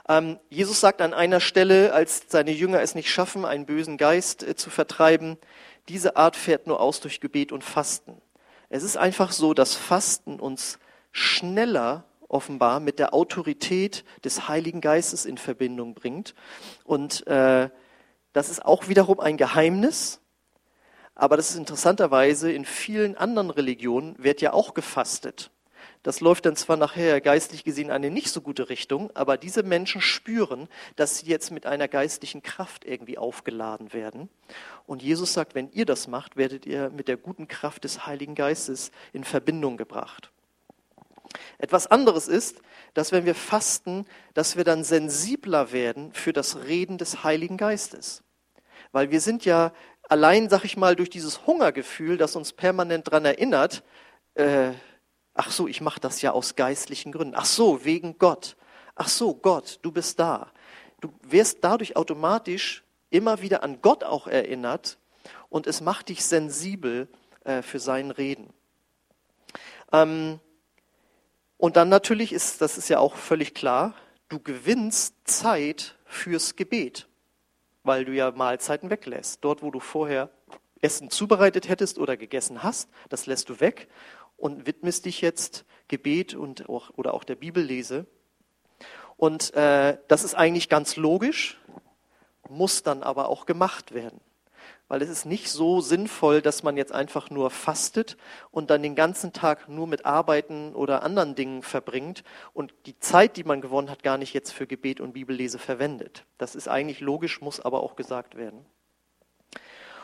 [0.08, 4.44] Ähm, Jesus sagt an einer Stelle, als seine Jünger es nicht schaffen, einen bösen Geist
[4.44, 5.38] äh, zu vertreiben,
[5.90, 8.22] diese Art fährt nur aus durch Gebet und Fasten.
[8.70, 10.78] Es ist einfach so, dass Fasten uns
[11.20, 16.36] schneller offenbar mit der Autorität des Heiligen Geistes in Verbindung bringt.
[16.84, 17.70] Und äh,
[18.34, 20.22] das ist auch wiederum ein Geheimnis.
[21.16, 25.52] Aber das ist interessanterweise in vielen anderen Religionen wird ja auch gefastet.
[26.04, 30.00] Das läuft dann zwar nachher geistlich gesehen eine nicht so gute Richtung, aber diese Menschen
[30.00, 34.30] spüren, dass sie jetzt mit einer geistlichen Kraft irgendwie aufgeladen werden.
[34.86, 38.36] Und Jesus sagt, wenn ihr das macht, werdet ihr mit der guten Kraft des Heiligen
[38.36, 40.32] Geistes in Verbindung gebracht.
[41.58, 42.62] Etwas anderes ist,
[42.94, 48.24] dass wenn wir fasten, dass wir dann sensibler werden für das Reden des Heiligen Geistes.
[48.92, 49.72] Weil wir sind ja
[50.08, 53.84] allein, sag ich mal, durch dieses Hungergefühl, das uns permanent daran erinnert,
[54.34, 54.72] äh,
[55.34, 57.36] ach so, ich mache das ja aus geistlichen Gründen.
[57.36, 58.58] Ach so, wegen Gott.
[58.96, 60.52] Ach so, Gott, du bist da.
[61.00, 64.98] Du wirst dadurch automatisch immer wieder an Gott auch erinnert
[65.50, 67.08] und es macht dich sensibel
[67.44, 68.52] äh, für sein Reden.
[69.92, 70.40] Ähm,
[71.60, 73.94] und dann natürlich ist, das ist ja auch völlig klar,
[74.30, 77.10] du gewinnst Zeit fürs Gebet,
[77.84, 79.44] weil du ja Mahlzeiten weglässt.
[79.44, 80.30] Dort, wo du vorher
[80.80, 83.90] Essen zubereitet hättest oder gegessen hast, das lässt du weg
[84.38, 88.06] und widmest dich jetzt Gebet und auch, oder auch der Bibellese.
[89.18, 91.60] Und äh, das ist eigentlich ganz logisch,
[92.48, 94.22] muss dann aber auch gemacht werden
[94.90, 98.18] weil es ist nicht so sinnvoll, dass man jetzt einfach nur fastet
[98.52, 102.24] und dann den ganzen Tag nur mit Arbeiten oder anderen Dingen verbringt
[102.54, 106.26] und die Zeit, die man gewonnen hat, gar nicht jetzt für Gebet und Bibellese verwendet.
[106.40, 108.66] Das ist eigentlich logisch, muss aber auch gesagt werden.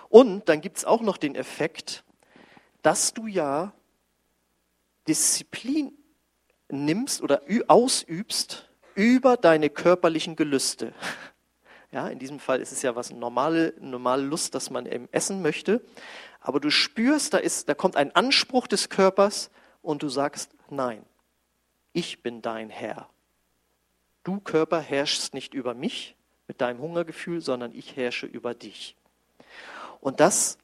[0.08, 2.04] Und dann gibt es auch noch den Effekt,
[2.84, 3.74] dass du ja
[5.08, 5.92] Disziplin
[6.70, 10.94] nimmst oder ausübst über deine körperlichen Gelüste.
[11.96, 15.42] Ja, in diesem Fall ist es ja was normale, normale Lust, dass man eben essen
[15.42, 15.80] möchte.
[16.42, 19.50] Aber du spürst, da, ist, da kommt ein Anspruch des Körpers
[19.82, 21.06] und du sagst, nein,
[21.94, 23.08] ich bin dein Herr.
[24.26, 26.18] Du Körper herrschst nicht über mich
[26.50, 28.98] mit deinem Hungergefühl, sondern ich herrsche über dich.
[30.02, 30.58] Und das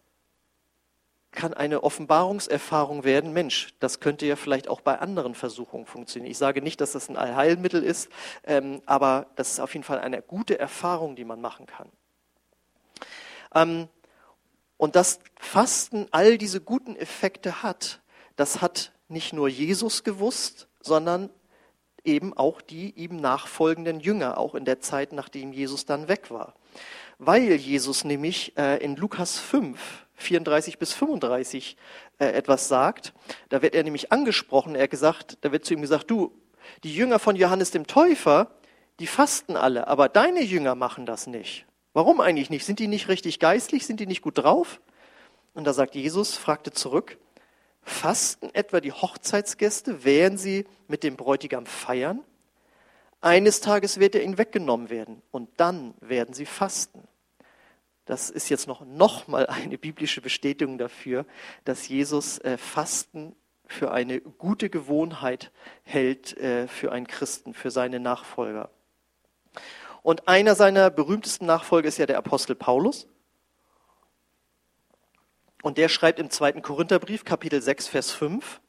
[1.32, 6.30] kann eine Offenbarungserfahrung werden, Mensch, das könnte ja vielleicht auch bei anderen Versuchungen funktionieren.
[6.30, 8.10] Ich sage nicht, dass das ein Allheilmittel ist,
[8.44, 11.90] ähm, aber das ist auf jeden Fall eine gute Erfahrung, die man machen kann.
[13.56, 13.88] Ähm,
[14.78, 18.02] und dass Fasten all diese guten Effekte hat,
[18.36, 21.30] das hat nicht nur Jesus gewusst, sondern
[22.04, 26.56] eben auch die ihm nachfolgenden Jünger, auch in der Zeit, nachdem Jesus dann weg war.
[27.20, 31.76] Weil Jesus nämlich äh, in Lukas 5, 34 bis 35
[32.20, 33.14] äh, etwas sagt,
[33.50, 36.32] da wird er nämlich angesprochen, er gesagt, da wird zu ihm gesagt, du,
[36.84, 38.52] die Jünger von Johannes dem Täufer,
[39.00, 41.66] die fasten alle, aber deine Jünger machen das nicht.
[41.94, 42.66] Warum eigentlich nicht?
[42.66, 43.86] Sind die nicht richtig geistlich?
[43.86, 44.80] Sind die nicht gut drauf?
[45.54, 47.18] Und da sagt Jesus, fragte zurück,
[47.82, 52.24] fasten etwa die Hochzeitsgäste, während sie mit dem Bräutigam feiern?
[53.20, 57.04] Eines Tages wird er ihnen weggenommen werden und dann werden sie fasten.
[58.12, 61.26] Das ist jetzt noch, noch mal eine biblische Bestätigung dafür,
[61.64, 65.50] dass Jesus äh, Fasten für eine gute Gewohnheit
[65.84, 68.70] hält äh, für einen Christen, für seine Nachfolger.
[70.04, 73.08] Und einer seiner berühmtesten Nachfolger ist ja der Apostel Paulus.
[75.64, 78.60] Und der schreibt im zweiten Korintherbrief, Kapitel 6, Vers 5,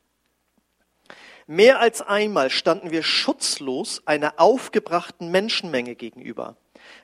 [1.49, 6.57] Mehr als einmal standen wir schutzlos einer aufgebrachten Menschenmenge gegenüber.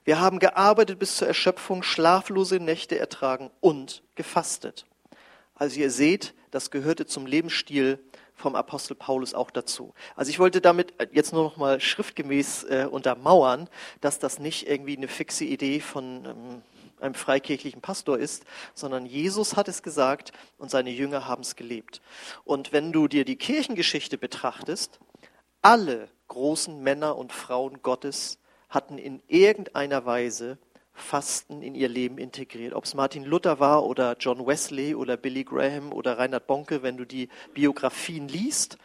[0.04, 4.86] Wir haben gearbeitet bis zur Erschöpfung, schlaflose Nächte ertragen und gefastet.
[5.54, 7.98] Also ihr seht, das gehörte zum Lebensstil
[8.34, 9.92] vom Apostel Paulus auch dazu.
[10.14, 13.68] Also ich wollte damit jetzt nur noch mal schriftgemäß äh, untermauern,
[14.00, 16.62] dass das nicht irgendwie eine fixe Idee von ähm,
[17.00, 22.00] einem freikirchlichen Pastor ist, sondern Jesus hat es gesagt und seine Jünger haben es gelebt.
[22.44, 25.00] Und wenn du dir die Kirchengeschichte betrachtest,
[25.62, 30.58] alle großen Männer und Frauen Gottes hatten in irgendeiner Weise
[30.92, 32.74] Fasten in ihr Leben integriert.
[32.74, 36.96] Ob es Martin Luther war oder John Wesley oder Billy Graham oder Reinhard Bonke, wenn
[36.96, 38.78] du die Biografien liest.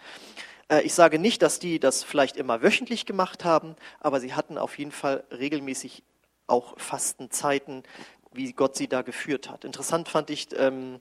[0.69, 4.57] Äh, ich sage nicht, dass die das vielleicht immer wöchentlich gemacht haben, aber sie hatten
[4.57, 6.03] auf jeden Fall regelmäßig
[6.47, 7.83] auch Fastenzeiten,
[8.31, 9.65] wie Gott sie da geführt hat.
[9.65, 10.99] Interessant fand ich, ähm,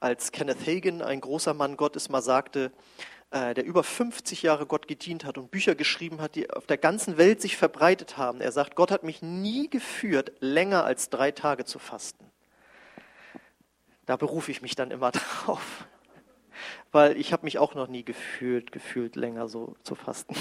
[0.00, 2.72] als Kenneth Hagen, ein großer Mann Gottes, mal sagte,
[3.30, 6.78] äh, der über 50 Jahre Gott gedient hat und Bücher geschrieben hat, die auf der
[6.78, 8.40] ganzen Welt sich verbreitet haben.
[8.40, 12.24] Er sagt, Gott hat mich nie geführt, länger als drei Tage zu fasten.
[14.06, 15.10] Da berufe ich mich dann immer
[15.44, 15.86] drauf,
[16.90, 20.34] weil ich habe mich auch noch nie gefühlt, gefühlt länger so zu fasten.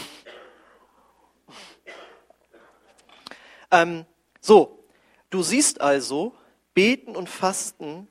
[3.72, 4.06] Ähm,
[4.41, 4.84] so,
[5.30, 6.34] du siehst also,
[6.74, 8.08] Beten und Fasten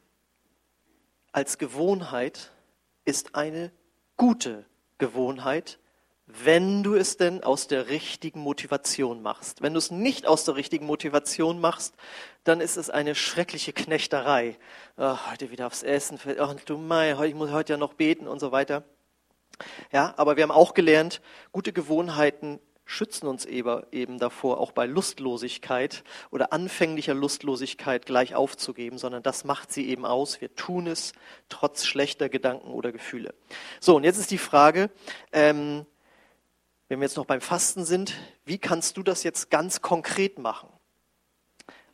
[1.38, 2.50] als Gewohnheit
[3.04, 3.70] ist eine
[4.16, 4.64] gute
[4.98, 5.78] Gewohnheit,
[6.26, 9.62] wenn du es denn aus der richtigen Motivation machst.
[9.62, 11.94] Wenn du es nicht aus der richtigen Motivation machst,
[12.42, 14.58] dann ist es eine schreckliche Knechterei.
[14.96, 18.40] Oh, heute wieder aufs Essen, oh, du mein, ich muss heute ja noch beten und
[18.40, 18.82] so weiter.
[19.92, 21.20] Ja, aber wir haben auch gelernt,
[21.52, 22.58] gute Gewohnheiten
[22.90, 29.70] schützen uns eben davor, auch bei Lustlosigkeit oder anfänglicher Lustlosigkeit gleich aufzugeben, sondern das macht
[29.70, 30.40] sie eben aus.
[30.40, 31.12] Wir tun es
[31.50, 33.34] trotz schlechter Gedanken oder Gefühle.
[33.78, 34.90] So, und jetzt ist die Frage,
[35.32, 35.84] ähm,
[36.88, 38.14] wenn wir jetzt noch beim Fasten sind,
[38.46, 40.70] wie kannst du das jetzt ganz konkret machen?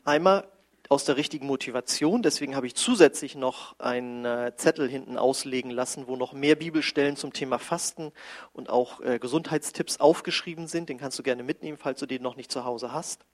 [0.04, 0.46] Einmal
[0.88, 2.22] aus der richtigen Motivation.
[2.22, 7.16] Deswegen habe ich zusätzlich noch einen äh, Zettel hinten auslegen lassen, wo noch mehr Bibelstellen
[7.16, 8.12] zum Thema Fasten
[8.52, 10.88] und auch äh, Gesundheitstipps aufgeschrieben sind.
[10.88, 13.24] Den kannst du gerne mitnehmen, falls du den noch nicht zu Hause hast.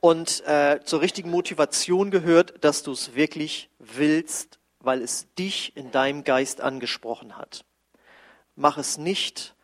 [0.00, 5.92] Und äh, zur richtigen Motivation gehört, dass du es wirklich willst, weil es dich in
[5.92, 7.64] deinem Geist angesprochen hat.
[8.56, 9.54] Mach es nicht,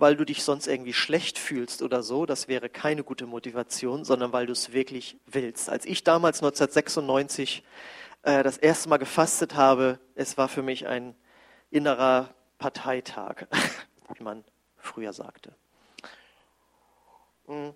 [0.00, 2.24] weil du dich sonst irgendwie schlecht fühlst oder so.
[2.24, 5.68] Das wäre keine gute Motivation, sondern weil du es wirklich willst.
[5.68, 7.62] Als ich damals 1996
[8.22, 11.14] äh, das erste Mal gefastet habe, es war für mich ein
[11.70, 13.46] innerer Parteitag,
[14.14, 14.42] wie man
[14.76, 15.54] früher sagte.
[17.46, 17.70] Mm.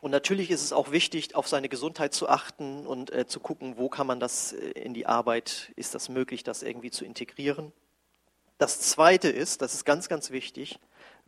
[0.00, 3.76] Und natürlich ist es auch wichtig, auf seine Gesundheit zu achten und äh, zu gucken,
[3.78, 7.72] wo kann man das äh, in die Arbeit, ist das möglich, das irgendwie zu integrieren.
[8.58, 10.78] Das Zweite ist, das ist ganz, ganz wichtig,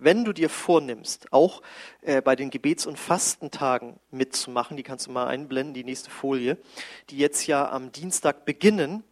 [0.02, 1.62] wenn du dir vornimmst, auch
[2.00, 6.56] äh, bei den Gebets- und Fastentagen mitzumachen, die kannst du mal einblenden, die nächste Folie,
[7.10, 9.04] die jetzt ja am Dienstag beginnen,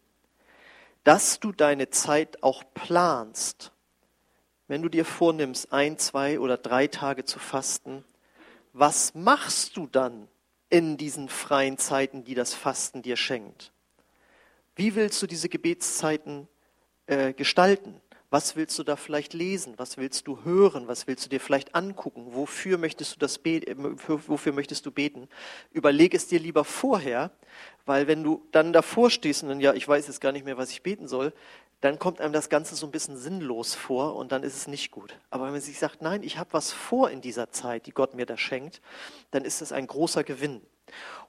[1.05, 3.72] dass du deine Zeit auch planst.
[4.66, 8.05] Wenn du dir vornimmst, ein, zwei oder drei Tage zu fasten,
[8.72, 10.29] was machst du dann
[10.70, 13.72] in diesen freien Zeiten, die das Fasten dir schenkt?
[14.77, 16.48] Wie willst du diese Gebetszeiten
[17.07, 18.01] äh, gestalten?
[18.30, 19.74] Was willst du da vielleicht lesen?
[19.78, 20.86] Was willst du hören?
[20.86, 22.26] Was willst du dir vielleicht angucken?
[22.34, 23.98] Wofür möchtest du das beten?
[24.06, 25.28] Wofür möchtest du beten?
[25.72, 27.30] Überleg es dir lieber vorher,
[27.86, 30.58] weil wenn du dann davor stehst und dann, ja, ich weiß jetzt gar nicht mehr,
[30.58, 31.32] was ich beten soll,
[31.80, 34.90] dann kommt einem das Ganze so ein bisschen sinnlos vor und dann ist es nicht
[34.90, 35.16] gut.
[35.30, 38.14] Aber wenn man sich sagt, nein, ich habe was vor in dieser Zeit, die Gott
[38.14, 38.82] mir da schenkt,
[39.30, 40.60] dann ist das ein großer Gewinn.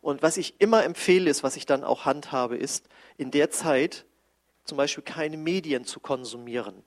[0.02, 4.06] Und was ich immer empfehle, ist, was ich dann auch handhabe, ist, in der Zeit
[4.70, 6.84] zum Beispiel keine Medien zu konsumieren.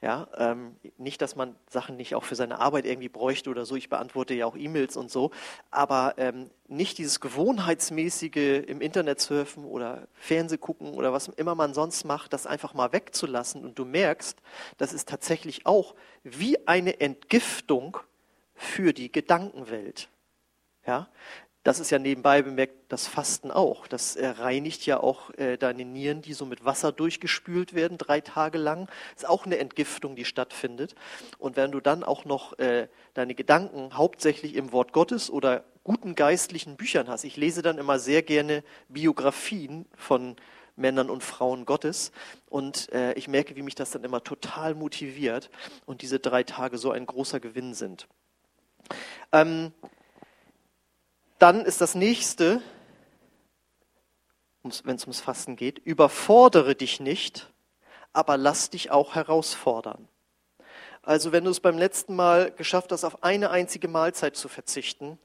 [0.00, 3.74] Ja, ähm, nicht, dass man Sachen nicht auch für seine Arbeit irgendwie bräuchte oder so.
[3.74, 5.32] Ich beantworte ja auch E-Mails und so.
[5.72, 11.74] Aber ähm, nicht dieses gewohnheitsmäßige im Internet surfen oder Fernseh gucken oder was immer man
[11.74, 13.64] sonst macht, das einfach mal wegzulassen.
[13.64, 14.38] Und du merkst,
[14.76, 17.98] das ist tatsächlich auch wie eine Entgiftung
[18.54, 20.08] für die Gedankenwelt.
[20.86, 21.08] Ja,
[21.68, 23.86] das ist ja nebenbei bemerkt das Fasten auch.
[23.86, 28.22] Das äh, reinigt ja auch äh, deine Nieren, die so mit Wasser durchgespült werden, drei
[28.22, 28.88] Tage lang.
[29.14, 30.94] Ist auch eine Entgiftung, die stattfindet.
[31.36, 36.14] Und wenn du dann auch noch äh, deine Gedanken hauptsächlich im Wort Gottes oder guten
[36.14, 37.24] geistlichen Büchern hast.
[37.24, 40.36] Ich lese dann immer sehr gerne Biografien von
[40.74, 42.12] Männern und Frauen Gottes.
[42.46, 45.50] Und äh, ich merke, wie mich das dann immer total motiviert
[45.84, 48.08] und diese drei Tage so ein großer Gewinn sind.
[49.32, 49.72] Ähm,
[51.38, 52.60] dann ist das nächste,
[54.62, 57.50] wenn es ums Fasten geht, überfordere dich nicht,
[58.12, 60.08] aber lass dich auch herausfordern.
[61.02, 65.18] Also wenn du es beim letzten Mal geschafft hast, auf eine einzige Mahlzeit zu verzichten,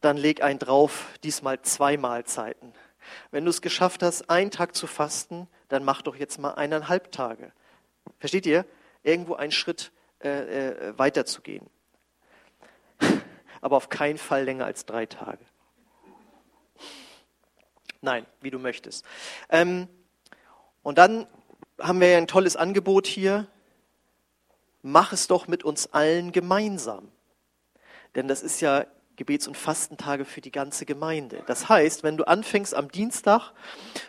[0.00, 2.72] dann leg ein drauf, diesmal zwei Mahlzeiten.
[3.30, 7.10] Wenn du es geschafft hast, einen Tag zu fasten, dann mach doch jetzt mal eineinhalb
[7.10, 7.52] Tage.
[8.18, 8.66] Versteht ihr?
[9.02, 11.70] Irgendwo einen Schritt äh, äh, weiter zu gehen
[13.60, 15.44] aber auf keinen Fall länger als drei Tage.
[18.00, 19.04] Nein, wie du möchtest.
[19.48, 19.88] Ähm,
[20.82, 21.26] und dann
[21.80, 23.46] haben wir ja ein tolles Angebot hier.
[24.82, 27.10] Mach es doch mit uns allen gemeinsam.
[28.14, 28.86] Denn das ist ja
[29.18, 31.42] Gebets- und Fastentage für die ganze Gemeinde.
[31.46, 33.52] Das heißt, wenn du anfängst am Dienstag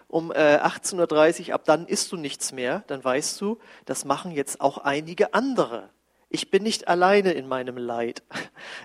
[0.08, 4.32] um äh, 18.30 Uhr, ab dann isst du nichts mehr, dann weißt du, das machen
[4.32, 5.90] jetzt auch einige andere.
[6.30, 8.24] Ich bin nicht alleine in meinem Leid.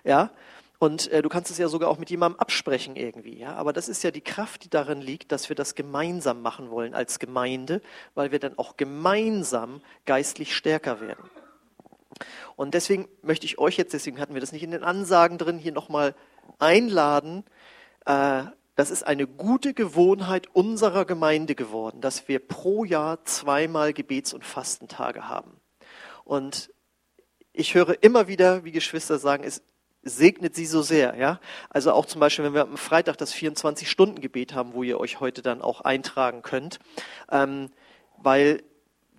[0.03, 0.31] Ja,
[0.79, 3.39] und äh, du kannst es ja sogar auch mit jemandem absprechen irgendwie.
[3.39, 3.55] Ja?
[3.55, 6.95] Aber das ist ja die Kraft, die darin liegt, dass wir das gemeinsam machen wollen
[6.95, 7.81] als Gemeinde,
[8.15, 11.31] weil wir dann auch gemeinsam geistlich stärker werden.
[12.57, 15.59] Und deswegen möchte ich euch jetzt, deswegen hatten wir das nicht in den Ansagen drin,
[15.59, 16.15] hier nochmal
[16.59, 17.45] einladen.
[18.07, 18.45] Äh,
[18.77, 24.45] das ist eine gute Gewohnheit unserer Gemeinde geworden, dass wir pro Jahr zweimal Gebets- und
[24.45, 25.61] Fastentage haben.
[26.25, 26.73] Und
[27.53, 29.63] ich höre immer wieder, wie Geschwister sagen, es
[30.05, 31.41] segnet sie so sehr, ja.
[31.71, 35.43] Also auch zum Beispiel, wenn wir am Freitag das 24-Stunden-Gebet haben, wo ihr euch heute
[35.43, 36.79] dann auch eintragen könnt,
[37.31, 37.71] ähm,
[38.19, 38.63] weil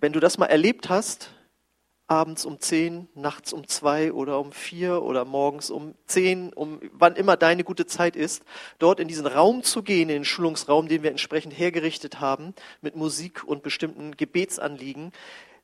[0.00, 1.32] wenn du das mal erlebt hast,
[2.08, 7.16] abends um zehn, nachts um zwei oder um vier oder morgens um zehn, um wann
[7.16, 8.44] immer deine gute Zeit ist,
[8.78, 12.94] dort in diesen Raum zu gehen, in den Schulungsraum, den wir entsprechend hergerichtet haben, mit
[12.94, 15.12] Musik und bestimmten Gebetsanliegen,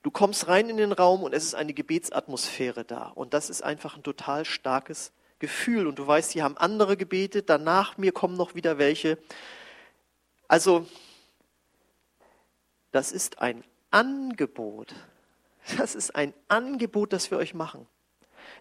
[0.02, 3.06] Du kommst rein in den Raum und es ist eine Gebetsatmosphäre da.
[3.14, 5.86] Und das ist einfach ein total starkes Gefühl.
[5.86, 9.18] Und du weißt, hier haben andere gebetet, danach mir kommen noch wieder welche.
[10.48, 10.86] Also,
[12.90, 14.94] das ist ein Angebot.
[15.78, 17.86] Das ist ein Angebot, das wir euch machen.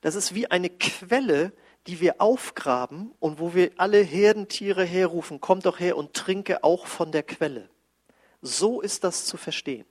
[0.02, 1.52] Das ist wie eine Quelle,
[1.88, 6.86] die wir aufgraben und wo wir alle Herdentiere herrufen, kommt doch her und trinke auch
[6.86, 7.70] von der Quelle.
[8.44, 9.86] So ist das zu verstehen.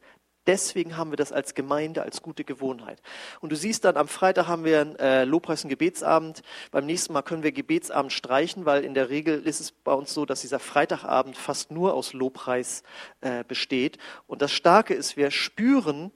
[0.51, 3.01] Deswegen haben wir das als Gemeinde, als gute Gewohnheit.
[3.41, 6.43] Und du siehst dann, am Freitag haben wir einen äh, Lobpreis- und Gebetsabend.
[6.73, 10.13] Beim nächsten Mal können wir Gebetsabend streichen, weil in der Regel ist es bei uns
[10.13, 12.83] so, dass dieser Freitagabend fast nur aus Lobpreis
[13.21, 13.99] äh, besteht.
[14.27, 16.11] Und das Starke ist, wir spüren,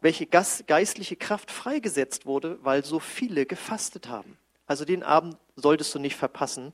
[0.00, 4.38] welche geistliche Kraft freigesetzt wurde, weil so viele gefastet haben.
[4.66, 6.72] Also den Abend solltest du nicht verpassen.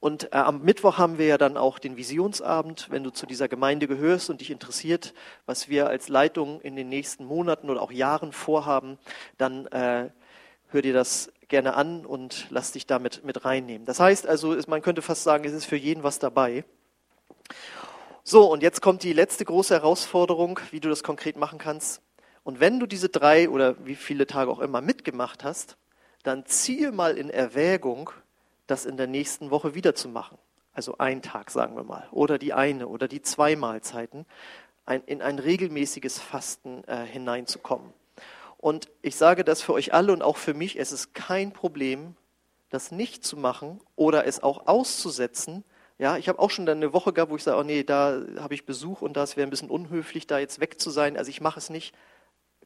[0.00, 2.88] Und äh, am Mittwoch haben wir ja dann auch den Visionsabend.
[2.90, 5.12] Wenn du zu dieser Gemeinde gehörst und dich interessiert,
[5.44, 8.98] was wir als Leitung in den nächsten Monaten oder auch Jahren vorhaben,
[9.36, 10.10] dann äh,
[10.68, 13.86] hör dir das gerne an und lass dich damit mit reinnehmen.
[13.86, 16.64] Das heißt also, man könnte fast sagen, es ist für jeden was dabei.
[18.24, 22.02] So, und jetzt kommt die letzte große Herausforderung, wie du das konkret machen kannst.
[22.42, 25.76] Und wenn du diese drei oder wie viele Tage auch immer mitgemacht hast,
[26.26, 28.10] dann ziehe mal in Erwägung,
[28.66, 30.38] das in der nächsten Woche wieder zu machen.
[30.72, 34.26] Also ein Tag, sagen wir mal, oder die eine oder die zwei Mahlzeiten,
[34.84, 37.92] ein, in ein regelmäßiges Fasten äh, hineinzukommen.
[38.58, 42.16] Und ich sage das für euch alle und auch für mich, es ist kein Problem,
[42.70, 45.64] das nicht zu machen oder es auch auszusetzen.
[45.98, 48.20] Ja, ich habe auch schon dann eine Woche gehabt, wo ich sage, oh nee, da
[48.38, 51.16] habe ich Besuch und das wäre ein bisschen unhöflich, da jetzt weg zu sein.
[51.16, 51.94] Also ich mache es nicht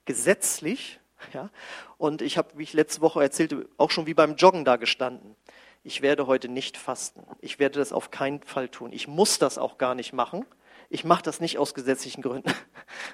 [0.06, 0.98] gesetzlich,
[1.32, 1.50] ja?
[1.98, 5.36] Und ich habe, wie ich letzte Woche erzählte, auch schon wie beim Joggen da gestanden.
[5.82, 7.22] Ich werde heute nicht fasten.
[7.40, 8.92] Ich werde das auf keinen Fall tun.
[8.92, 10.44] Ich muss das auch gar nicht machen.
[10.90, 12.52] Ich mache das nicht aus gesetzlichen Gründen.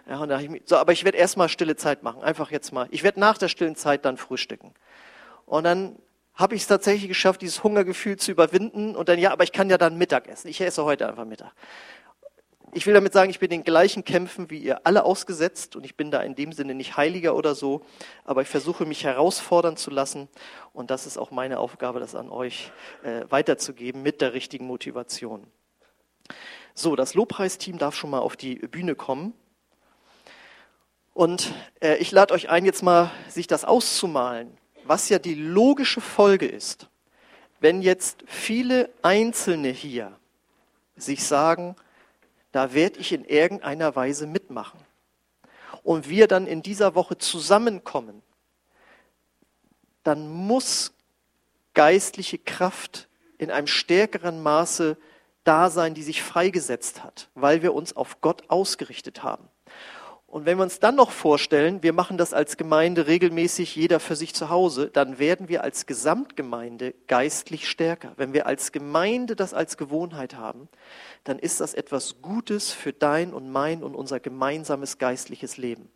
[0.09, 2.23] Ja, und da ich mich, so, aber ich werde erstmal stille Zeit machen.
[2.23, 2.87] Einfach jetzt mal.
[2.93, 4.73] Ich werde nach der stillen Zeit dann frühstücken.
[5.45, 5.97] Und dann
[6.33, 8.97] habe ich es tatsächlich geschafft, dieses Hungergefühl zu überwinden.
[8.97, 10.49] Und dann, ja, aber ich kann ja dann Mittag essen.
[10.49, 11.53] Ich esse heute einfach Mittag
[12.73, 15.97] Ich will damit sagen, ich bin den gleichen Kämpfen wie ihr alle ausgesetzt und ich
[15.97, 17.83] bin da in dem Sinne nicht heiliger oder so,
[18.25, 20.29] aber ich versuche mich herausfordern zu lassen
[20.73, 25.47] und das ist auch meine Aufgabe, das an euch äh, weiterzugeben mit der richtigen Motivation.
[26.75, 29.33] So, das Lobpreisteam darf schon mal auf die Bühne kommen.
[31.15, 36.03] Und äh, ich lade euch ein, jetzt mal sich das auszumalen, was ja die logische
[36.03, 36.89] Folge ist,
[37.61, 40.13] wenn jetzt viele Einzelne hier
[40.97, 41.77] sich sagen,
[42.57, 44.81] da werde ich in irgendeiner Weise mitmachen.
[45.83, 48.23] Und wir dann in dieser Woche zusammenkommen,
[50.03, 50.95] dann muss
[51.75, 54.97] geistliche Kraft in einem stärkeren Maße
[55.45, 59.49] da sein, die sich freigesetzt hat, weil wir uns auf Gott ausgerichtet haben.
[60.27, 64.17] Und wenn wir uns dann noch vorstellen, wir machen das als Gemeinde regelmäßig, jeder für
[64.17, 68.13] sich zu Hause, dann werden wir als Gesamtgemeinde geistlich stärker.
[68.17, 70.69] Wenn wir als Gemeinde das als Gewohnheit haben,
[71.27, 75.89] dann ist das etwas Gutes für dein und mein und unser gemeinsames geistliches Leben.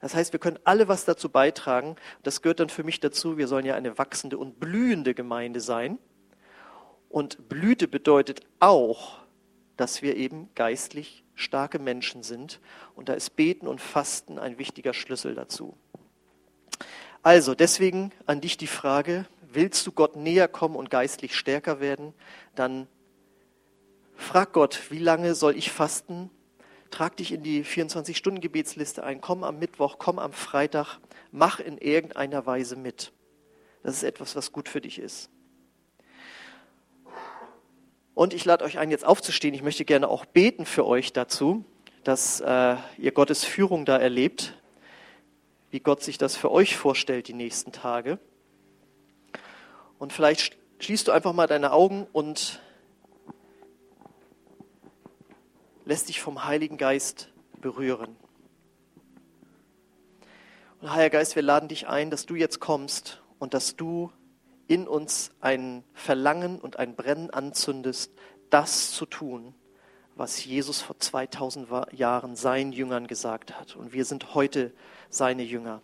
[0.00, 1.96] Das heißt, wir können alle was dazu beitragen.
[2.22, 3.36] Das gehört dann für mich dazu.
[3.36, 5.98] Wir sollen ja eine wachsende und blühende Gemeinde sein.
[7.10, 9.18] Und Blüte bedeutet auch,
[9.76, 12.58] dass wir eben geistlich starke Menschen sind.
[12.94, 15.76] Und da ist Beten und Fasten ein wichtiger Schlüssel dazu.
[17.22, 22.14] Also deswegen an dich die Frage, willst du Gott näher kommen und geistlich stärker werden?
[22.54, 22.86] Dann
[24.20, 26.30] frag Gott, wie lange soll ich fasten?
[26.90, 30.98] Trag dich in die 24-Stunden-Gebetsliste ein, komm am Mittwoch, komm am Freitag,
[31.30, 33.12] mach in irgendeiner Weise mit.
[33.82, 35.30] Das ist etwas, was gut für dich ist.
[38.14, 39.54] Und ich lade euch ein, jetzt aufzustehen.
[39.54, 41.64] Ich möchte gerne auch beten für euch dazu,
[42.04, 44.54] dass äh, ihr Gottes Führung da erlebt,
[45.70, 48.18] wie Gott sich das für euch vorstellt die nächsten Tage.
[49.98, 52.60] Und vielleicht schließt du einfach mal deine Augen und
[55.90, 58.16] lässt dich vom Heiligen Geist berühren.
[60.80, 64.12] Und Heiliger Geist, wir laden dich ein, dass du jetzt kommst und dass du
[64.68, 68.12] in uns ein Verlangen und ein Brennen anzündest,
[68.50, 69.52] das zu tun,
[70.14, 73.74] was Jesus vor 2000 Jahren seinen Jüngern gesagt hat.
[73.74, 74.72] Und wir sind heute
[75.08, 75.82] seine Jünger.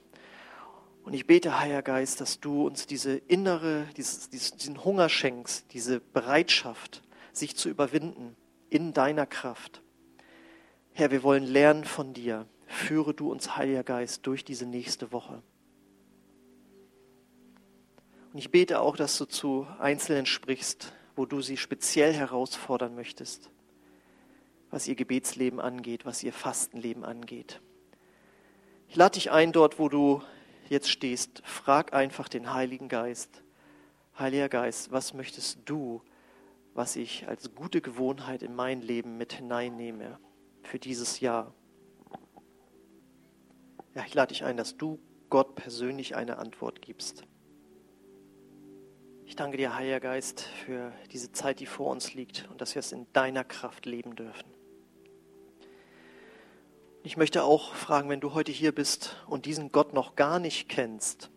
[1.02, 5.98] Und ich bete, Heiliger Geist, dass du uns diese innere, dieses, diesen Hunger schenkst, diese
[5.98, 7.02] Bereitschaft,
[7.32, 8.36] sich zu überwinden
[8.70, 9.82] in deiner Kraft.
[10.99, 12.47] Herr, wir wollen lernen von dir.
[12.66, 15.42] Führe du uns, Heiliger Geist, durch diese nächste Woche.
[18.32, 23.51] Und ich bete auch, dass du zu Einzelnen sprichst, wo du sie speziell herausfordern möchtest,
[24.70, 27.61] was ihr Gebetsleben angeht, was ihr Fastenleben angeht.
[28.88, 30.22] Ich lade dich ein, dort, wo du
[30.70, 33.42] jetzt stehst, frag einfach den Heiligen Geist.
[34.18, 36.01] Heiliger Geist, was möchtest du,
[36.72, 40.18] was ich als gute Gewohnheit in mein Leben mit hineinnehme
[40.66, 41.54] für dieses Jahr?
[43.94, 44.98] Ja, ich lade dich ein, dass du
[45.30, 47.24] Gott persönlich eine Antwort gibst.
[49.24, 52.80] Ich danke dir, Heiliger Geist, für diese Zeit, die vor uns liegt und dass wir
[52.80, 54.56] es in deiner Kraft leben dürfen.
[57.02, 60.68] Ich möchte auch fragen, wenn du heute hier bist und diesen Gott noch gar nicht
[60.68, 61.30] kennst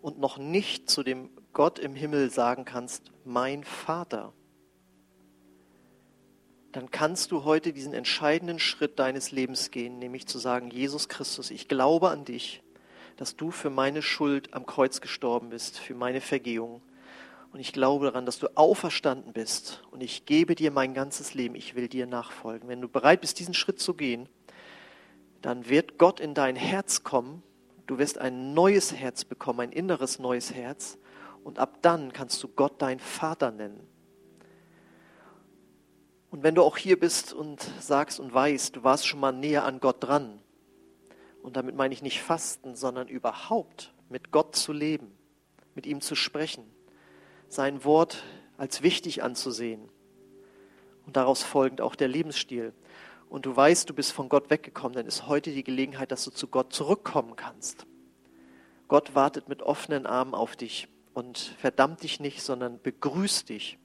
[0.00, 4.32] und noch nicht zu dem Gott im Himmel sagen kannst, mein Vater,
[6.72, 11.50] dann kannst du heute diesen entscheidenden Schritt deines Lebens gehen, nämlich zu sagen, Jesus Christus,
[11.50, 12.62] ich glaube an dich
[13.16, 16.82] dass du für meine Schuld am Kreuz gestorben bist, für meine Vergehung.
[17.52, 19.82] Und ich glaube daran, dass du auferstanden bist.
[19.90, 21.54] Und ich gebe dir mein ganzes Leben.
[21.54, 22.68] Ich will dir nachfolgen.
[22.68, 24.28] Wenn du bereit bist, diesen Schritt zu gehen,
[25.42, 27.42] dann wird Gott in dein Herz kommen.
[27.86, 30.98] Du wirst ein neues Herz bekommen, ein inneres neues Herz.
[31.44, 33.86] Und ab dann kannst du Gott dein Vater nennen.
[36.32, 39.64] Und wenn du auch hier bist und sagst und weißt, du warst schon mal näher
[39.64, 40.40] an Gott dran,
[41.42, 45.12] und damit meine ich nicht fasten, sondern überhaupt mit Gott zu leben,
[45.74, 46.64] mit ihm zu sprechen,
[47.48, 48.22] sein Wort
[48.56, 49.90] als wichtig anzusehen
[51.04, 52.72] und daraus folgend auch der Lebensstil.
[53.28, 56.30] Und du weißt, du bist von Gott weggekommen, dann ist heute die Gelegenheit, dass du
[56.30, 57.86] zu Gott zurückkommen kannst.
[58.88, 63.78] Gott wartet mit offenen Armen auf dich und verdammt dich nicht, sondern begrüßt dich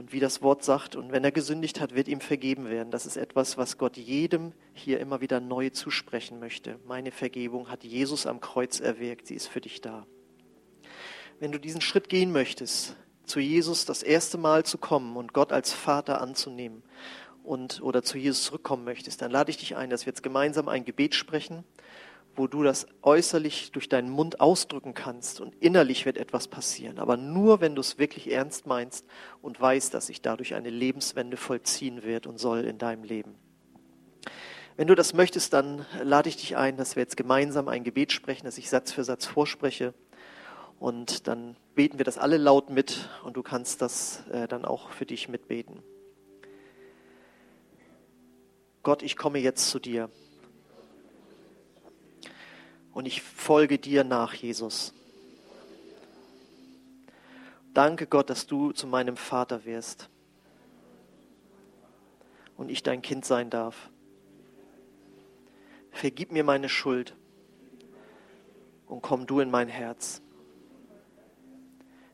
[0.00, 2.90] und wie das Wort sagt, und wenn er gesündigt hat, wird ihm vergeben werden.
[2.90, 6.78] Das ist etwas, was Gott jedem hier immer wieder neu zusprechen möchte.
[6.86, 10.06] Meine Vergebung hat Jesus am Kreuz erwirkt, sie ist für dich da.
[11.38, 12.96] Wenn du diesen Schritt gehen möchtest,
[13.26, 16.82] zu Jesus das erste Mal zu kommen und Gott als Vater anzunehmen
[17.44, 20.70] und oder zu Jesus zurückkommen möchtest, dann lade ich dich ein, dass wir jetzt gemeinsam
[20.70, 21.62] ein Gebet sprechen,
[22.40, 26.98] wo du das äußerlich durch deinen Mund ausdrücken kannst und innerlich wird etwas passieren.
[26.98, 29.04] Aber nur, wenn du es wirklich ernst meinst
[29.42, 33.34] und weißt, dass sich dadurch eine Lebenswende vollziehen wird und soll in deinem Leben.
[34.78, 38.10] Wenn du das möchtest, dann lade ich dich ein, dass wir jetzt gemeinsam ein Gebet
[38.10, 39.92] sprechen, dass ich Satz für Satz vorspreche.
[40.78, 44.92] Und dann beten wir das alle laut mit und du kannst das äh, dann auch
[44.92, 45.82] für dich mitbeten.
[48.82, 50.08] Gott, ich komme jetzt zu dir
[52.92, 54.92] und ich folge dir nach, Jesus.
[57.72, 60.08] Danke Gott, dass du zu meinem Vater wirst
[62.56, 63.90] und ich dein Kind sein darf.
[65.92, 67.14] Vergib mir meine Schuld
[68.86, 70.20] und komm du in mein Herz.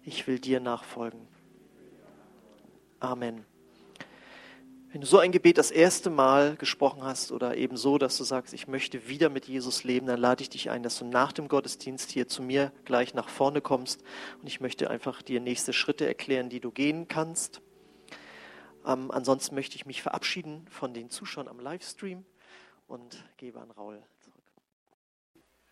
[0.02, 1.26] Ich will dir nachfolgen.
[3.00, 3.44] Amen.
[4.92, 8.24] Wenn du so ein Gebet das erste Mal gesprochen hast oder eben so, dass du
[8.24, 11.32] sagst, ich möchte wieder mit Jesus leben, dann lade ich dich ein, dass du nach
[11.32, 14.04] dem Gottesdienst hier zu mir gleich nach vorne kommst
[14.40, 17.62] und ich möchte einfach dir nächste Schritte erklären, die du gehen kannst.
[18.86, 22.24] Ähm, ansonsten möchte ich mich verabschieden von den Zuschauern am Livestream
[22.86, 24.02] und gebe an Raul